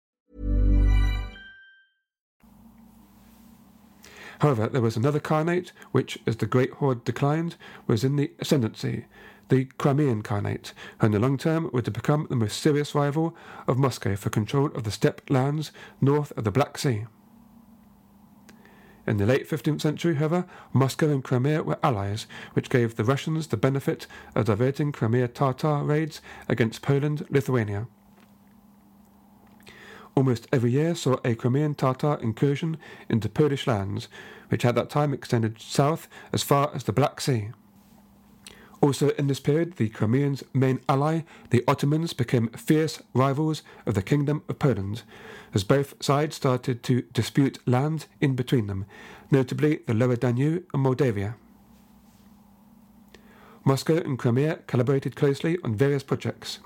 However, 4.41 4.69
there 4.69 4.81
was 4.81 4.97
another 4.97 5.21
Khanate 5.21 5.73
which, 5.93 6.19
as 6.27 6.37
the 6.37 6.47
Great 6.47 6.71
Horde 6.75 7.05
declined, 7.05 7.57
was 7.87 8.05
in 8.05 8.17
the 8.17 8.33
ascendancy, 8.39 9.05
the 9.49 9.67
Crimean 9.79 10.23
Khanate, 10.23 10.73
who 10.99 11.07
in 11.07 11.13
the 11.13 11.19
long 11.19 11.37
term 11.37 11.69
were 11.73 11.83
to 11.83 11.91
become 11.91 12.27
the 12.31 12.37
most 12.37 12.59
serious 12.59 12.95
rival 12.95 13.37
of 13.67 13.79
Moscow 13.79 14.17
for 14.17 14.31
control 14.31 14.67
of 14.69 14.85
the 14.85 14.91
steppe 14.91 15.29
lands 15.29 15.73
north 16.01 16.33
of 16.39 16.45
the 16.45 16.53
Black 16.53 16.79
Sea. 16.79 17.05
In 19.09 19.17
the 19.17 19.25
late 19.25 19.49
15th 19.49 19.81
century, 19.81 20.17
however, 20.17 20.45
Moscow 20.75 21.09
and 21.09 21.25
Crimea 21.25 21.63
were 21.63 21.79
allies, 21.83 22.27
which 22.53 22.69
gave 22.69 22.97
the 22.97 23.05
Russians 23.05 23.47
the 23.47 23.57
benefit 23.57 24.07
of 24.35 24.45
diverting 24.45 24.93
Crimea 24.93 25.29
Tatar 25.29 25.83
raids 25.83 26.21
against 26.47 26.83
Poland, 26.83 27.25
Lithuania. 27.31 27.87
Almost 30.15 30.47
every 30.53 30.73
year 30.73 30.95
saw 30.95 31.17
a 31.25 31.35
Crimean 31.35 31.75
Tatar 31.75 32.19
incursion 32.21 32.77
into 33.09 33.31
Polish 33.31 33.67
lands, 33.67 34.09
which 34.51 34.67
at 34.67 34.75
that 34.75 34.91
time 34.91 35.15
extended 35.15 35.59
south 35.59 36.07
as 36.31 36.43
far 36.43 36.71
as 36.75 36.85
the 36.85 36.93
Black 36.93 37.23
Sea. 37.23 37.53
Also 38.81 39.09
in 39.11 39.27
this 39.27 39.41
period, 39.41 39.75
the 39.75 39.89
Crimeans' 39.89 40.45
main 40.53 40.81
ally, 40.89 41.23
the 41.51 41.65
Ottomans, 41.67 42.13
became 42.13 42.49
fierce 42.51 43.03
rivals 43.13 43.63
of 43.87 43.95
the 43.95 44.03
Kingdom 44.03 44.43
of 44.49 44.59
Poland, 44.59 45.03
as 45.53 45.65
both 45.65 46.01
sides 46.03 46.37
started 46.37 46.83
to 46.85 47.03
dispute 47.13 47.59
land 47.67 48.07
in 48.21 48.37
between 48.37 48.69
them, 48.69 48.85
notably 49.31 49.81
the 49.87 49.95
Lower 49.95 50.17
Danube 50.17 50.65
and 50.73 50.83
Moldavia. 50.83 51.35
Moscow 53.65 53.97
and 53.97 54.19
Crimea 54.19 54.61
collaborated 54.67 55.17
closely 55.17 55.59
on 55.65 55.75
various 55.75 56.03
projects. 56.03 56.61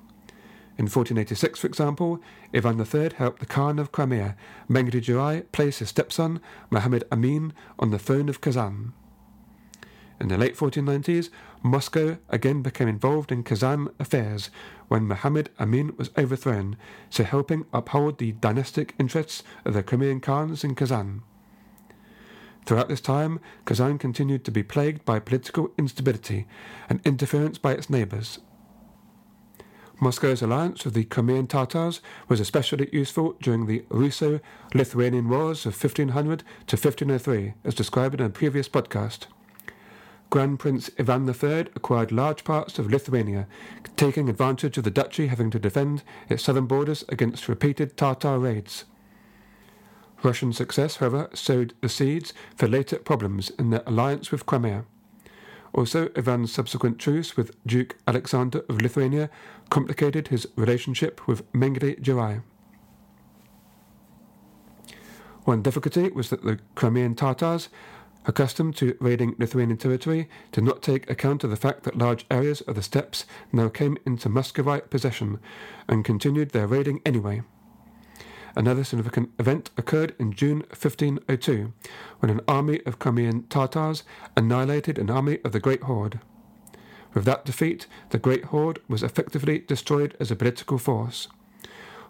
In 0.79 0.85
1486, 0.85 1.61
for 1.61 1.66
example, 1.66 2.20
Ivan 2.55 2.79
III 2.79 3.11
helped 3.16 3.40
the 3.40 3.46
Khan 3.46 3.79
of 3.79 3.92
Crimea, 3.92 4.37
Mengli 4.68 5.01
Giray, 5.03 5.51
place 5.53 5.79
his 5.79 5.88
stepson, 5.88 6.40
Muhammad 6.70 7.05
Amin, 7.11 7.53
on 7.79 7.90
the 7.90 7.98
throne 7.98 8.29
of 8.29 8.40
Kazan. 8.40 8.92
In 10.22 10.28
the 10.28 10.38
late 10.38 10.54
1490s, 10.56 11.30
Moscow 11.64 12.16
again 12.28 12.62
became 12.62 12.87
involved 12.87 13.32
in 13.32 13.42
Kazan 13.42 13.88
affairs 13.98 14.50
when 14.87 15.08
Muhammad 15.08 15.50
Amin 15.58 15.96
was 15.96 16.11
overthrown, 16.16 16.76
so 17.11 17.24
helping 17.24 17.66
uphold 17.72 18.18
the 18.18 18.30
dynastic 18.30 18.94
interests 19.00 19.42
of 19.64 19.74
the 19.74 19.82
Crimean 19.82 20.20
Khans 20.20 20.62
in 20.62 20.76
Kazan. 20.76 21.22
Throughout 22.64 22.88
this 22.88 23.00
time, 23.00 23.40
Kazan 23.64 23.98
continued 23.98 24.44
to 24.44 24.52
be 24.52 24.62
plagued 24.62 25.04
by 25.04 25.18
political 25.18 25.72
instability 25.76 26.46
and 26.88 27.00
interference 27.04 27.58
by 27.58 27.72
its 27.72 27.90
neighbours. 27.90 28.38
Moscow's 30.00 30.40
alliance 30.40 30.85
with 30.85 30.94
the 30.94 31.02
Crimean 31.02 31.48
Tatars 31.48 32.00
was 32.28 32.38
especially 32.38 32.88
useful 32.92 33.35
during 33.42 33.66
the 33.66 33.85
Russo-Lithuanian 33.88 35.28
Wars 35.28 35.66
of 35.66 35.74
1500 35.82 36.44
to 36.68 36.76
1503, 36.76 37.54
as 37.64 37.74
described 37.74 38.20
in 38.20 38.26
a 38.26 38.30
previous 38.30 38.68
podcast. 38.68 39.26
Grand 40.32 40.58
Prince 40.58 40.90
Ivan 40.98 41.28
III 41.28 41.66
acquired 41.76 42.10
large 42.10 42.42
parts 42.42 42.78
of 42.78 42.90
Lithuania, 42.90 43.46
taking 43.96 44.30
advantage 44.30 44.78
of 44.78 44.84
the 44.84 44.90
duchy 44.90 45.26
having 45.26 45.50
to 45.50 45.58
defend 45.58 46.02
its 46.30 46.44
southern 46.44 46.64
borders 46.64 47.04
against 47.10 47.48
repeated 47.48 47.98
Tatar 47.98 48.38
raids. 48.38 48.86
Russian 50.22 50.54
success, 50.54 50.96
however, 50.96 51.28
sowed 51.34 51.74
the 51.82 51.88
seeds 51.90 52.32
for 52.56 52.66
later 52.66 52.96
problems 52.96 53.50
in 53.58 53.68
their 53.68 53.82
alliance 53.84 54.32
with 54.32 54.46
Crimea. 54.46 54.86
Also, 55.74 56.08
Ivan's 56.16 56.50
subsequent 56.50 56.98
truce 56.98 57.36
with 57.36 57.54
Duke 57.66 57.98
Alexander 58.08 58.64
of 58.70 58.80
Lithuania 58.80 59.28
complicated 59.68 60.28
his 60.28 60.46
relationship 60.56 61.28
with 61.28 61.52
Mengli 61.52 62.00
Giray. 62.00 62.42
One 65.44 65.60
difficulty 65.60 66.08
was 66.08 66.30
that 66.30 66.42
the 66.42 66.58
Crimean 66.74 67.16
Tatars 67.16 67.68
accustomed 68.24 68.76
to 68.76 68.96
raiding 69.00 69.35
Lithuanian 69.38 69.78
territory, 69.78 70.28
did 70.52 70.64
not 70.64 70.82
take 70.82 71.11
account 71.11 71.44
of 71.44 71.50
the 71.50 71.56
fact 71.56 71.82
that 71.82 71.98
large 71.98 72.26
areas 72.30 72.61
of 72.62 72.74
the 72.74 72.82
steppes 72.82 73.24
now 73.52 73.68
came 73.68 73.98
into 74.06 74.28
Muscovite 74.28 74.90
possession, 74.90 75.40
and 75.88 76.04
continued 76.04 76.50
their 76.50 76.66
raiding 76.66 77.00
anyway. 77.04 77.42
Another 78.54 78.85
significant 78.85 79.30
event 79.38 79.70
occurred 79.76 80.14
in 80.18 80.32
June 80.32 80.58
1502, 80.70 81.72
when 82.20 82.30
an 82.30 82.40
army 82.46 82.80
of 82.85 82.98
Crimean 82.98 83.44
Tatars 83.44 84.02
annihilated 84.37 84.98
an 84.98 85.11
army 85.11 85.38
of 85.44 85.52
the 85.52 85.61
Great 85.61 85.85
Horde. 85.85 86.20
With 87.14 87.24
that 87.24 87.44
defeat, 87.44 87.87
the 88.11 88.18
Great 88.18 88.46
Horde 88.46 88.80
was 88.88 89.02
effectively 89.02 89.58
destroyed 89.58 90.16
as 90.20 90.30
a 90.30 90.37
political 90.37 90.78
force. 90.78 91.28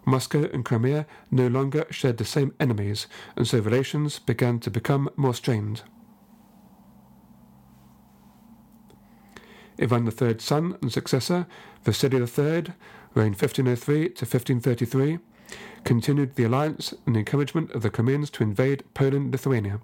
Moscow 0.05 0.49
and 0.51 0.65
Crimea 0.65 1.05
no 1.31 1.47
longer 1.47 1.85
shared 1.89 2.17
the 2.17 2.25
same 2.25 2.53
enemies, 2.59 3.07
and 3.37 3.47
so 3.47 3.59
relations 3.59 4.19
began 4.19 4.59
to 4.59 4.69
become 4.69 5.09
more 5.15 5.33
strained. 5.33 5.83
Ivan 9.79 10.07
III's 10.07 10.43
son 10.43 10.77
and 10.81 10.91
successor, 10.91 11.47
Vasily 11.83 12.17
III, 12.17 12.73
reigned 13.15 13.35
1503 13.35 14.09
to 14.09 14.25
1533, 14.25 15.19
continued 15.83 16.35
the 16.35 16.43
alliance 16.43 16.93
and 17.05 17.17
encouragement 17.17 17.71
of 17.71 17.81
the 17.81 17.89
Crimeans 17.89 18.29
to 18.31 18.43
invade 18.43 18.83
Poland-Lithuania, 18.93 19.79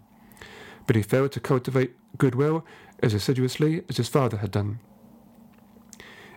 but 0.88 0.95
he 0.95 1.02
failed 1.02 1.32
to 1.34 1.39
cultivate 1.39 1.95
goodwill 2.17 2.65
as 3.02 3.13
assiduously 3.13 3.84
as 3.89 3.97
his 3.97 4.08
father 4.08 4.38
had 4.38 4.52
done. 4.52 4.80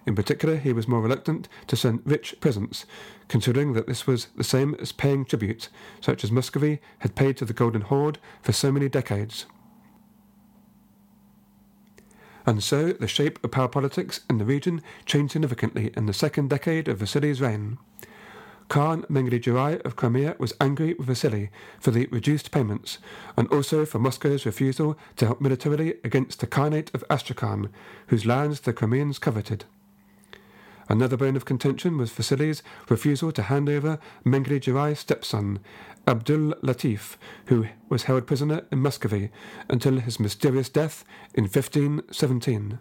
In 0.04 0.16
particular, 0.16 0.56
he 0.56 0.72
was 0.72 0.88
more 0.88 1.00
reluctant 1.00 1.48
to 1.68 1.76
send 1.76 2.02
rich 2.04 2.34
presents, 2.40 2.86
considering 3.28 3.72
that 3.74 3.86
this 3.86 4.06
was 4.06 4.26
the 4.36 4.44
same 4.44 4.74
as 4.80 4.90
paying 4.90 5.24
tribute, 5.24 5.68
such 6.00 6.24
as 6.24 6.32
Muscovy 6.32 6.80
had 6.98 7.14
paid 7.14 7.36
to 7.36 7.44
the 7.44 7.52
Golden 7.52 7.82
Horde 7.82 8.18
for 8.42 8.52
so 8.52 8.72
many 8.72 8.88
decades. 8.88 9.46
And 12.46 12.62
so 12.62 12.92
the 12.92 13.08
shape 13.08 13.42
of 13.44 13.50
power 13.50 13.68
politics 13.68 14.20
in 14.28 14.38
the 14.38 14.44
region 14.44 14.82
changed 15.06 15.32
significantly 15.32 15.92
in 15.96 16.06
the 16.06 16.12
second 16.12 16.50
decade 16.50 16.88
of 16.88 16.98
Vasily's 16.98 17.40
reign. 17.40 17.78
Khan 18.68 19.02
Mengli 19.02 19.38
Giray 19.38 19.84
of 19.84 19.96
Crimea 19.96 20.34
was 20.38 20.54
angry 20.60 20.94
with 20.94 21.06
Vasily 21.06 21.50
for 21.78 21.90
the 21.90 22.06
reduced 22.06 22.50
payments 22.50 22.98
and 23.36 23.46
also 23.48 23.84
for 23.84 23.98
Moscow's 23.98 24.46
refusal 24.46 24.96
to 25.16 25.26
help 25.26 25.40
militarily 25.42 25.96
against 26.02 26.40
the 26.40 26.46
Khanate 26.46 26.92
of 26.94 27.04
Astrakhan, 27.10 27.68
whose 28.06 28.24
lands 28.24 28.60
the 28.60 28.72
Crimeans 28.72 29.18
coveted. 29.18 29.66
Another 30.92 31.16
bone 31.16 31.36
of 31.36 31.46
contention 31.46 31.96
was 31.96 32.12
Vasily's 32.12 32.62
refusal 32.90 33.32
to 33.32 33.44
hand 33.44 33.70
over 33.70 33.98
Mengli 34.26 34.60
Giray's 34.60 34.98
stepson, 34.98 35.58
Abdul 36.06 36.52
Latif, 36.62 37.16
who 37.46 37.66
was 37.88 38.02
held 38.02 38.26
prisoner 38.26 38.66
in 38.70 38.80
Muscovy 38.80 39.30
until 39.70 40.00
his 40.00 40.20
mysterious 40.20 40.68
death 40.68 41.02
in 41.32 41.44
1517. 41.44 42.78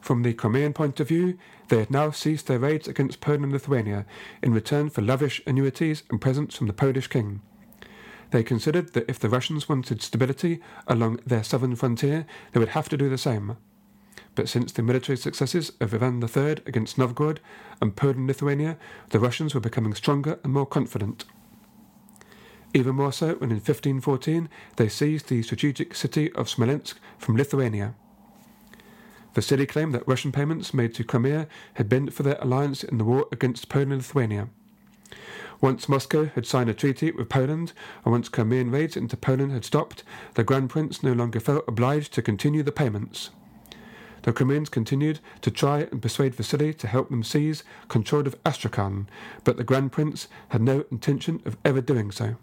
From 0.00 0.22
the 0.24 0.34
Crimean 0.34 0.72
point 0.72 0.98
of 0.98 1.06
view, 1.06 1.38
they 1.68 1.78
had 1.78 1.92
now 1.92 2.10
ceased 2.10 2.48
their 2.48 2.58
raids 2.58 2.88
against 2.88 3.20
Poland 3.20 3.44
and 3.44 3.52
Lithuania 3.52 4.04
in 4.42 4.52
return 4.52 4.90
for 4.90 5.02
lavish 5.02 5.40
annuities 5.46 6.02
and 6.10 6.20
presents 6.20 6.56
from 6.56 6.66
the 6.66 6.72
Polish 6.72 7.06
king. 7.06 7.42
They 8.32 8.42
considered 8.42 8.92
that 8.94 9.08
if 9.08 9.20
the 9.20 9.28
Russians 9.28 9.68
wanted 9.68 10.02
stability 10.02 10.60
along 10.88 11.20
their 11.24 11.44
southern 11.44 11.76
frontier, 11.76 12.26
they 12.50 12.58
would 12.58 12.70
have 12.70 12.88
to 12.88 12.96
do 12.96 13.08
the 13.08 13.16
same. 13.16 13.56
But 14.34 14.48
since 14.48 14.72
the 14.72 14.82
military 14.82 15.16
successes 15.16 15.72
of 15.80 15.94
Ivan 15.94 16.22
III 16.22 16.56
against 16.66 16.98
Novgorod 16.98 17.40
and 17.80 17.94
Poland 17.96 18.26
Lithuania, 18.26 18.76
the 19.10 19.20
Russians 19.20 19.54
were 19.54 19.60
becoming 19.60 19.94
stronger 19.94 20.38
and 20.42 20.52
more 20.52 20.66
confident. 20.66 21.24
Even 22.72 22.96
more 22.96 23.12
so 23.12 23.34
when 23.34 23.50
in 23.50 23.58
1514 23.58 24.48
they 24.76 24.88
seized 24.88 25.28
the 25.28 25.42
strategic 25.42 25.94
city 25.94 26.32
of 26.32 26.48
Smolensk 26.48 26.98
from 27.18 27.36
Lithuania. 27.36 27.94
Vasily 29.34 29.66
claimed 29.66 29.94
that 29.94 30.06
Russian 30.06 30.32
payments 30.32 30.74
made 30.74 30.94
to 30.94 31.04
Crimea 31.04 31.48
had 31.74 31.88
been 31.88 32.10
for 32.10 32.22
their 32.24 32.38
alliance 32.40 32.84
in 32.84 32.98
the 32.98 33.04
war 33.04 33.26
against 33.32 33.68
Poland 33.68 33.92
and 33.92 34.00
Lithuania. 34.00 34.48
Once 35.60 35.88
Moscow 35.88 36.26
had 36.26 36.46
signed 36.46 36.68
a 36.68 36.74
treaty 36.74 37.10
with 37.10 37.28
Poland, 37.28 37.72
and 38.04 38.12
once 38.12 38.28
Crimean 38.28 38.70
raids 38.70 38.96
into 38.96 39.16
Poland 39.16 39.52
had 39.52 39.64
stopped, 39.64 40.02
the 40.34 40.44
Grand 40.44 40.68
Prince 40.68 41.02
no 41.02 41.12
longer 41.12 41.40
felt 41.40 41.64
obliged 41.66 42.12
to 42.12 42.22
continue 42.22 42.62
the 42.62 42.72
payments. 42.72 43.30
The 44.24 44.32
Crimeans 44.32 44.70
continued 44.70 45.20
to 45.42 45.50
try 45.50 45.80
and 45.80 46.00
persuade 46.00 46.34
Vasily 46.34 46.72
to 46.74 46.86
help 46.86 47.10
them 47.10 47.22
seize 47.22 47.62
control 47.88 48.26
of 48.26 48.34
Astrakhan, 48.46 49.06
but 49.44 49.58
the 49.58 49.64
Grand 49.64 49.92
Prince 49.92 50.28
had 50.48 50.62
no 50.62 50.86
intention 50.90 51.42
of 51.44 51.58
ever 51.62 51.82
doing 51.82 52.10
so. 52.10 52.36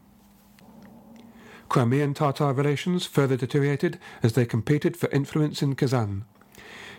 Crimean 1.70 2.14
Tatar 2.14 2.54
relations 2.54 3.08
further 3.08 3.36
deteriorated 3.36 3.98
as 4.22 4.34
they 4.34 4.46
competed 4.46 4.96
for 4.96 5.10
influence 5.10 5.64
in 5.64 5.74
Kazan. 5.74 6.26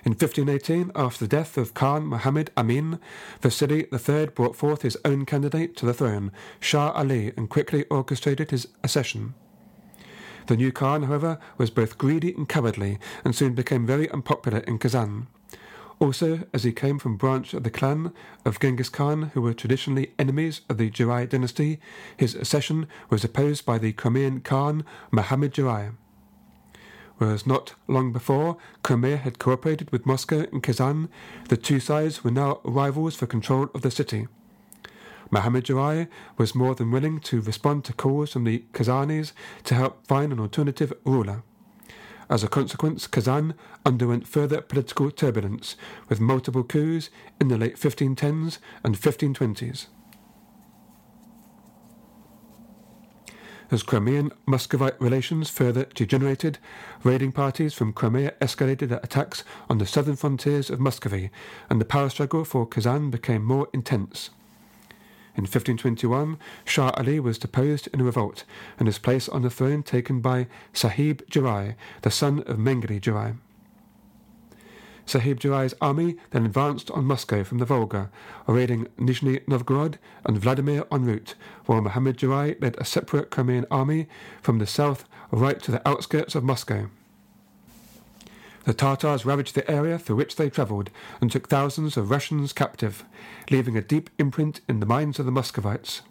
In 0.04 0.14
1518, 0.14 0.90
after 0.96 1.26
the 1.26 1.36
death 1.36 1.56
of 1.56 1.74
Khan 1.74 2.04
Muhammad 2.04 2.50
Amin, 2.56 2.98
Vasily 3.40 3.86
III 3.92 4.26
brought 4.34 4.56
forth 4.56 4.82
his 4.82 4.96
own 5.04 5.24
candidate 5.26 5.76
to 5.76 5.86
the 5.86 5.94
throne, 5.94 6.32
Shah 6.58 6.90
Ali, 6.90 7.32
and 7.36 7.48
quickly 7.48 7.84
orchestrated 7.84 8.50
his 8.50 8.66
accession. 8.82 9.34
The 10.46 10.56
new 10.56 10.72
Khan, 10.72 11.04
however, 11.04 11.38
was 11.58 11.70
both 11.70 11.98
greedy 11.98 12.34
and 12.34 12.48
cowardly, 12.48 12.98
and 13.24 13.34
soon 13.34 13.54
became 13.54 13.86
very 13.86 14.10
unpopular 14.10 14.58
in 14.60 14.78
Kazan. 14.78 15.26
Also, 15.98 16.46
as 16.52 16.64
he 16.64 16.72
came 16.72 16.98
from 16.98 17.14
a 17.14 17.18
branch 17.18 17.54
of 17.54 17.62
the 17.62 17.70
clan 17.70 18.12
of 18.44 18.58
Genghis 18.58 18.88
Khan, 18.88 19.30
who 19.34 19.40
were 19.40 19.54
traditionally 19.54 20.12
enemies 20.18 20.62
of 20.68 20.78
the 20.78 20.90
Giray 20.90 21.28
dynasty, 21.28 21.78
his 22.16 22.34
accession 22.34 22.88
was 23.08 23.22
opposed 23.22 23.64
by 23.64 23.78
the 23.78 23.92
Crimean 23.92 24.40
Khan 24.40 24.84
Muhammad 25.10 25.54
Giray 25.54 25.92
whereas 27.22 27.46
not 27.46 27.74
long 27.86 28.10
before, 28.12 28.56
Crimea 28.82 29.16
had 29.16 29.38
cooperated 29.38 29.92
with 29.92 30.04
Moscow 30.04 30.44
and 30.50 30.60
Kazan, 30.60 31.08
the 31.48 31.56
two 31.56 31.78
sides 31.78 32.24
were 32.24 32.32
now 32.32 32.60
rivals 32.64 33.14
for 33.14 33.26
control 33.26 33.68
of 33.74 33.82
the 33.82 33.92
city. 33.92 34.26
Muhammad 35.32 35.64
Giray 35.64 36.08
was 36.36 36.54
more 36.54 36.74
than 36.74 36.90
willing 36.90 37.18
to 37.20 37.40
respond 37.40 37.84
to 37.86 37.94
calls 37.94 38.32
from 38.32 38.44
the 38.44 38.64
Kazanis 38.74 39.32
to 39.64 39.74
help 39.74 40.06
find 40.06 40.30
an 40.30 40.38
alternative 40.38 40.92
ruler. 41.06 41.42
As 42.28 42.44
a 42.44 42.48
consequence, 42.48 43.06
Kazan 43.06 43.54
underwent 43.84 44.28
further 44.28 44.60
political 44.60 45.10
turbulence, 45.10 45.74
with 46.10 46.20
multiple 46.20 46.62
coups 46.62 47.08
in 47.40 47.48
the 47.48 47.56
late 47.56 47.76
1510s 47.76 48.58
and 48.84 48.94
1520s. 48.94 49.86
As 53.70 53.82
Crimean 53.82 54.32
Muscovite 54.44 55.00
relations 55.00 55.48
further 55.48 55.86
degenerated, 55.94 56.58
raiding 57.04 57.32
parties 57.32 57.72
from 57.72 57.94
Crimea 57.94 58.32
escalated 58.42 58.90
their 58.90 59.00
attacks 59.02 59.44
on 59.70 59.78
the 59.78 59.86
southern 59.86 60.16
frontiers 60.16 60.68
of 60.68 60.78
Muscovy, 60.78 61.30
and 61.70 61.80
the 61.80 61.86
power 61.86 62.10
struggle 62.10 62.44
for 62.44 62.66
Kazan 62.66 63.10
became 63.10 63.42
more 63.42 63.68
intense. 63.72 64.28
In 65.34 65.44
1521, 65.44 66.38
Shah 66.64 66.90
Ali 66.90 67.18
was 67.18 67.38
deposed 67.38 67.88
in 67.92 68.00
a 68.02 68.04
revolt, 68.04 68.44
and 68.78 68.86
his 68.86 68.98
place 68.98 69.28
on 69.30 69.42
the 69.42 69.50
throne 69.50 69.82
taken 69.82 70.20
by 70.20 70.46
Sahib 70.74 71.22
Giray, 71.30 71.74
the 72.02 72.10
son 72.10 72.40
of 72.40 72.58
Mengli 72.58 73.00
Giray. 73.00 73.36
Sahib 75.06 75.40
Giray's 75.40 75.74
army 75.80 76.16
then 76.30 76.44
advanced 76.44 76.90
on 76.90 77.06
Moscow 77.06 77.44
from 77.44 77.58
the 77.58 77.64
Volga, 77.64 78.10
raiding 78.46 78.86
Nizhny 78.98 79.46
Novgorod 79.48 79.98
and 80.24 80.38
Vladimir 80.38 80.84
en 80.92 81.04
route, 81.04 81.34
while 81.66 81.80
Muhammad 81.80 82.18
Giray 82.18 82.60
led 82.60 82.76
a 82.78 82.84
separate 82.84 83.30
Crimean 83.30 83.66
army 83.70 84.08
from 84.40 84.58
the 84.58 84.66
south 84.66 85.06
right 85.30 85.60
to 85.62 85.70
the 85.70 85.86
outskirts 85.88 86.34
of 86.34 86.44
Moscow. 86.44 86.88
The 88.64 88.74
Tartars 88.74 89.24
ravaged 89.24 89.56
the 89.56 89.68
area 89.68 89.98
through 89.98 90.16
which 90.16 90.36
they 90.36 90.48
travelled 90.48 90.90
and 91.20 91.30
took 91.30 91.48
thousands 91.48 91.96
of 91.96 92.10
Russians 92.10 92.52
captive, 92.52 93.04
leaving 93.50 93.76
a 93.76 93.82
deep 93.82 94.08
imprint 94.18 94.60
in 94.68 94.78
the 94.78 94.86
minds 94.86 95.18
of 95.18 95.26
the 95.26 95.32
Muscovites. 95.32 96.02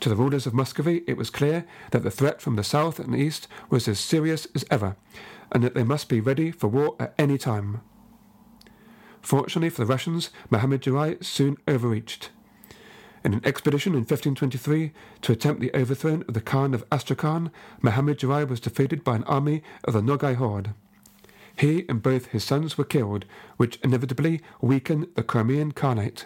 To 0.00 0.08
the 0.08 0.16
rulers 0.16 0.46
of 0.46 0.54
Muscovy, 0.54 1.04
it 1.06 1.16
was 1.16 1.30
clear 1.30 1.64
that 1.92 2.02
the 2.02 2.10
threat 2.10 2.40
from 2.40 2.56
the 2.56 2.64
south 2.64 2.98
and 2.98 3.14
east 3.14 3.46
was 3.70 3.86
as 3.86 4.00
serious 4.00 4.46
as 4.54 4.64
ever, 4.70 4.96
and 5.52 5.62
that 5.62 5.74
they 5.74 5.84
must 5.84 6.08
be 6.08 6.20
ready 6.20 6.50
for 6.50 6.66
war 6.66 6.96
at 6.98 7.14
any 7.18 7.38
time. 7.38 7.80
Fortunately 9.22 9.70
for 9.70 9.82
the 9.82 9.86
Russians, 9.86 10.30
Muhammad 10.50 10.82
Giray 10.82 11.24
soon 11.24 11.56
overreached. 11.68 12.30
In 13.24 13.32
an 13.32 13.40
expedition 13.44 13.92
in 13.92 14.00
1523 14.00 14.92
to 15.22 15.32
attempt 15.32 15.60
the 15.62 15.72
overthrow 15.72 16.20
of 16.28 16.34
the 16.34 16.42
Khan 16.42 16.74
of 16.74 16.84
Astrakhan, 16.92 17.50
Muhammad 17.80 18.18
Giray 18.18 18.46
was 18.46 18.60
defeated 18.60 19.02
by 19.02 19.16
an 19.16 19.24
army 19.24 19.62
of 19.84 19.94
the 19.94 20.02
Nogai 20.02 20.34
horde. 20.34 20.74
He 21.56 21.84
and 21.88 22.02
both 22.02 22.26
his 22.26 22.44
sons 22.44 22.76
were 22.76 22.84
killed, 22.84 23.24
which 23.56 23.78
inevitably 23.82 24.40
weakened 24.60 25.08
the 25.14 25.22
Crimean 25.22 25.72
Khanate. 25.72 26.24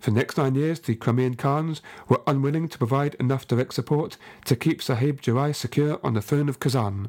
For 0.00 0.10
the 0.10 0.16
next 0.16 0.36
nine 0.36 0.54
years, 0.54 0.78
the 0.78 0.94
Crimean 0.94 1.34
Khans 1.34 1.82
were 2.08 2.22
unwilling 2.26 2.68
to 2.68 2.78
provide 2.78 3.14
enough 3.14 3.48
direct 3.48 3.74
support 3.74 4.16
to 4.44 4.54
keep 4.54 4.80
Sahib 4.80 5.20
Giray 5.20 5.54
secure 5.54 5.98
on 6.04 6.14
the 6.14 6.22
throne 6.22 6.48
of 6.48 6.60
Kazan. 6.60 7.08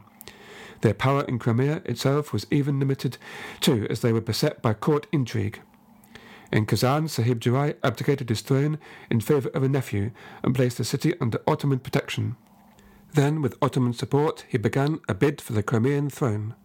Their 0.81 0.95
power 0.95 1.23
in 1.23 1.39
Crimea 1.39 1.81
itself 1.85 2.33
was 2.33 2.47
even 2.49 2.79
limited 2.79 3.17
too, 3.59 3.85
as 3.89 4.01
they 4.01 4.11
were 4.11 4.21
beset 4.21 4.61
by 4.61 4.73
court 4.73 5.05
intrigue. 5.11 5.61
In 6.51 6.65
Kazan, 6.65 7.07
Sahib 7.09 7.39
Giray 7.39 7.75
abdicated 7.83 8.29
his 8.29 8.41
throne 8.41 8.79
in 9.11 9.21
favour 9.21 9.49
of 9.49 9.61
a 9.61 9.69
nephew 9.69 10.11
and 10.41 10.55
placed 10.55 10.79
the 10.79 10.83
city 10.83 11.13
under 11.21 11.41
Ottoman 11.45 11.79
protection. 11.79 12.37
Then, 13.13 13.41
with 13.41 13.57
Ottoman 13.61 13.93
support, 13.93 14.45
he 14.47 14.57
began 14.57 14.99
a 15.07 15.13
bid 15.13 15.41
for 15.41 15.53
the 15.53 15.63
Crimean 15.63 16.09
throne. 16.09 16.55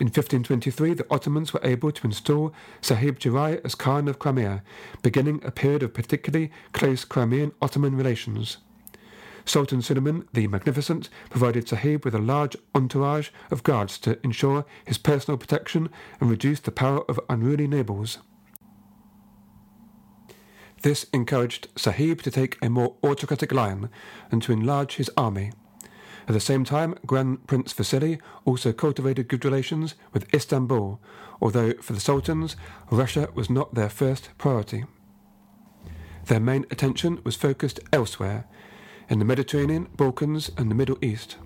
In 0.00 0.06
1523, 0.06 0.94
the 0.94 1.06
Ottomans 1.10 1.52
were 1.52 1.60
able 1.62 1.92
to 1.92 2.06
install 2.06 2.52
Sahib 2.80 3.18
Giray 3.18 3.60
as 3.64 3.74
Khan 3.74 4.08
of 4.08 4.18
Crimea, 4.18 4.62
beginning 5.02 5.40
a 5.44 5.50
period 5.50 5.82
of 5.82 5.94
particularly 5.94 6.50
close 6.72 7.04
Crimean 7.04 7.52
Ottoman 7.62 7.96
relations. 7.96 8.58
Sultan 9.44 9.82
Suleiman 9.82 10.26
the 10.32 10.46
Magnificent 10.46 11.10
provided 11.30 11.68
Sahib 11.68 12.04
with 12.04 12.14
a 12.14 12.18
large 12.18 12.56
entourage 12.74 13.28
of 13.50 13.62
guards 13.62 13.98
to 13.98 14.18
ensure 14.24 14.64
his 14.84 14.98
personal 14.98 15.36
protection 15.36 15.90
and 16.20 16.30
reduce 16.30 16.60
the 16.60 16.72
power 16.72 17.04
of 17.08 17.20
unruly 17.28 17.66
nobles. 17.66 18.18
This 20.84 21.06
encouraged 21.14 21.68
Sahib 21.76 22.20
to 22.24 22.30
take 22.30 22.58
a 22.60 22.68
more 22.68 22.96
autocratic 23.02 23.52
line 23.52 23.88
and 24.30 24.42
to 24.42 24.52
enlarge 24.52 24.96
his 24.96 25.10
army. 25.16 25.50
At 26.28 26.34
the 26.34 26.40
same 26.40 26.62
time, 26.62 26.94
Grand 27.06 27.46
Prince 27.46 27.72
Vasily 27.72 28.18
also 28.44 28.70
cultivated 28.70 29.28
good 29.28 29.46
relations 29.46 29.94
with 30.12 30.32
Istanbul, 30.34 31.00
although 31.40 31.72
for 31.80 31.94
the 31.94 32.00
Sultans, 32.00 32.54
Russia 32.90 33.30
was 33.34 33.48
not 33.48 33.74
their 33.74 33.88
first 33.88 34.28
priority. 34.36 34.84
Their 36.26 36.40
main 36.40 36.66
attention 36.70 37.18
was 37.24 37.34
focused 37.34 37.80
elsewhere, 37.90 38.44
in 39.08 39.20
the 39.20 39.24
Mediterranean, 39.24 39.88
Balkans, 39.96 40.50
and 40.58 40.70
the 40.70 40.74
Middle 40.74 40.98
East. 41.00 41.38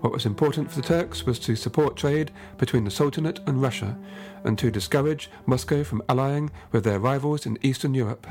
What 0.00 0.12
was 0.12 0.24
important 0.24 0.70
for 0.70 0.80
the 0.80 0.86
Turks 0.86 1.26
was 1.26 1.38
to 1.40 1.54
support 1.54 1.96
trade 1.96 2.30
between 2.56 2.84
the 2.84 2.90
Sultanate 2.90 3.40
and 3.46 3.60
Russia, 3.60 3.98
and 4.44 4.58
to 4.58 4.70
discourage 4.70 5.30
Moscow 5.44 5.84
from 5.84 6.02
allying 6.08 6.50
with 6.72 6.84
their 6.84 6.98
rivals 6.98 7.44
in 7.44 7.58
Eastern 7.60 7.92
Europe. 7.92 8.26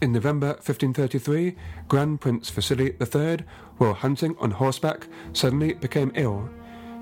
In 0.00 0.12
November 0.12 0.52
1533, 0.52 1.56
Grand 1.88 2.22
Prince 2.22 2.48
Vasily 2.48 2.94
III, 2.98 3.44
while 3.76 3.92
hunting 3.92 4.34
on 4.38 4.52
horseback, 4.52 5.06
suddenly 5.34 5.74
became 5.74 6.10
ill. 6.14 6.48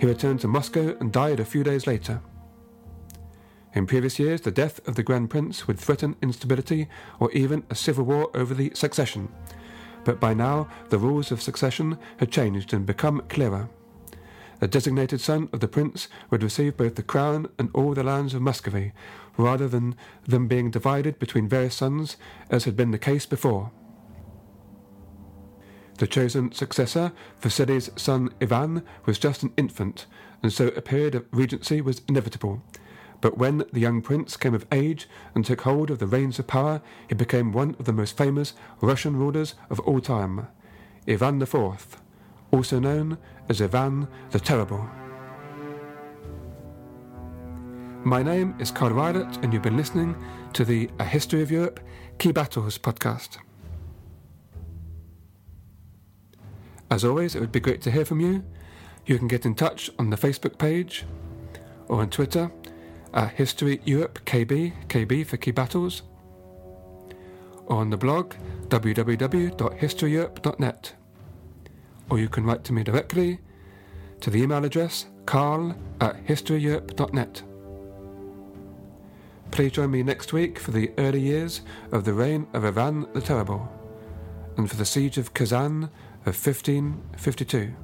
He 0.00 0.06
returned 0.06 0.40
to 0.40 0.48
Moscow 0.48 0.96
and 0.98 1.12
died 1.12 1.38
a 1.38 1.44
few 1.44 1.62
days 1.62 1.86
later. 1.86 2.20
In 3.72 3.86
previous 3.86 4.18
years, 4.18 4.40
the 4.40 4.50
death 4.50 4.80
of 4.88 4.96
the 4.96 5.04
Grand 5.04 5.30
Prince 5.30 5.68
would 5.68 5.78
threaten 5.78 6.16
instability 6.20 6.88
or 7.20 7.30
even 7.30 7.62
a 7.70 7.76
civil 7.76 8.04
war 8.04 8.30
over 8.34 8.52
the 8.52 8.72
succession. 8.74 9.28
But 10.08 10.20
by 10.20 10.32
now, 10.32 10.68
the 10.88 10.96
rules 10.96 11.30
of 11.30 11.42
succession 11.42 11.98
had 12.16 12.30
changed 12.30 12.72
and 12.72 12.86
become 12.86 13.20
clearer. 13.28 13.68
The 14.58 14.66
designated 14.66 15.20
son 15.20 15.50
of 15.52 15.60
the 15.60 15.68
prince 15.68 16.08
would 16.30 16.42
receive 16.42 16.78
both 16.78 16.94
the 16.94 17.02
crown 17.02 17.50
and 17.58 17.68
all 17.74 17.92
the 17.92 18.02
lands 18.02 18.32
of 18.32 18.40
Muscovy, 18.40 18.92
rather 19.36 19.68
than 19.68 19.96
them 20.26 20.48
being 20.48 20.70
divided 20.70 21.18
between 21.18 21.46
various 21.46 21.74
sons, 21.74 22.16
as 22.48 22.64
had 22.64 22.74
been 22.74 22.90
the 22.90 22.96
case 22.96 23.26
before. 23.26 23.70
The 25.98 26.06
chosen 26.06 26.52
successor, 26.52 27.12
Vasily's 27.42 27.90
son 27.96 28.30
Ivan, 28.40 28.84
was 29.04 29.18
just 29.18 29.42
an 29.42 29.52
infant, 29.58 30.06
and 30.42 30.50
so 30.50 30.68
a 30.68 30.80
period 30.80 31.16
of 31.16 31.26
regency 31.32 31.82
was 31.82 32.00
inevitable. 32.08 32.62
But 33.20 33.36
when 33.36 33.64
the 33.72 33.80
young 33.80 34.00
prince 34.00 34.36
came 34.36 34.54
of 34.54 34.66
age 34.70 35.08
and 35.34 35.44
took 35.44 35.62
hold 35.62 35.90
of 35.90 35.98
the 35.98 36.06
reins 36.06 36.38
of 36.38 36.46
power, 36.46 36.80
he 37.08 37.14
became 37.14 37.52
one 37.52 37.74
of 37.78 37.84
the 37.84 37.92
most 37.92 38.16
famous 38.16 38.54
Russian 38.80 39.16
rulers 39.16 39.54
of 39.70 39.80
all 39.80 40.00
time, 40.00 40.46
Ivan 41.08 41.42
IV, 41.42 42.00
also 42.52 42.78
known 42.78 43.18
as 43.48 43.60
Ivan 43.60 44.06
the 44.30 44.38
Terrible. 44.38 44.88
My 48.04 48.22
name 48.22 48.54
is 48.60 48.70
Carl 48.70 48.94
Violet, 48.94 49.38
and 49.42 49.52
you've 49.52 49.62
been 49.62 49.76
listening 49.76 50.16
to 50.52 50.64
the 50.64 50.88
A 51.00 51.04
History 51.04 51.42
of 51.42 51.50
Europe 51.50 51.80
Key 52.18 52.30
Battles 52.30 52.78
podcast. 52.78 53.38
As 56.90 57.04
always, 57.04 57.34
it 57.34 57.40
would 57.40 57.52
be 57.52 57.60
great 57.60 57.82
to 57.82 57.90
hear 57.90 58.04
from 58.04 58.20
you. 58.20 58.44
You 59.04 59.18
can 59.18 59.28
get 59.28 59.44
in 59.44 59.56
touch 59.56 59.90
on 59.98 60.10
the 60.10 60.16
Facebook 60.16 60.56
page 60.58 61.04
or 61.88 62.00
on 62.00 62.10
Twitter 62.10 62.50
at 63.14 63.30
History 63.32 63.80
Europe 63.84 64.20
KB, 64.24 64.72
KB 64.88 65.26
for 65.26 65.36
Key 65.36 65.52
Battles, 65.52 66.02
on 67.68 67.90
the 67.90 67.96
blog 67.96 68.34
www.historyeurope.net. 68.68 70.94
Or 72.10 72.18
you 72.18 72.28
can 72.28 72.44
write 72.44 72.64
to 72.64 72.72
me 72.72 72.82
directly 72.82 73.38
to 74.20 74.30
the 74.30 74.42
email 74.42 74.64
address 74.64 75.06
carl 75.26 75.76
at 76.00 76.26
historyeurope.net. 76.26 77.42
Please 79.50 79.72
join 79.72 79.90
me 79.90 80.02
next 80.02 80.32
week 80.32 80.58
for 80.58 80.70
the 80.70 80.90
early 80.98 81.20
years 81.20 81.62
of 81.92 82.04
the 82.04 82.12
reign 82.12 82.46
of 82.52 82.64
Ivan 82.64 83.06
the 83.12 83.20
Terrible 83.20 83.68
and 84.56 84.68
for 84.68 84.76
the 84.76 84.84
siege 84.84 85.18
of 85.18 85.34
Kazan 85.34 85.84
of 86.26 86.46
1552. 86.46 87.74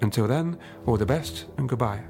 Until 0.00 0.26
then, 0.26 0.58
all 0.86 0.96
the 0.96 1.06
best 1.06 1.46
and 1.56 1.68
goodbye. 1.68 2.02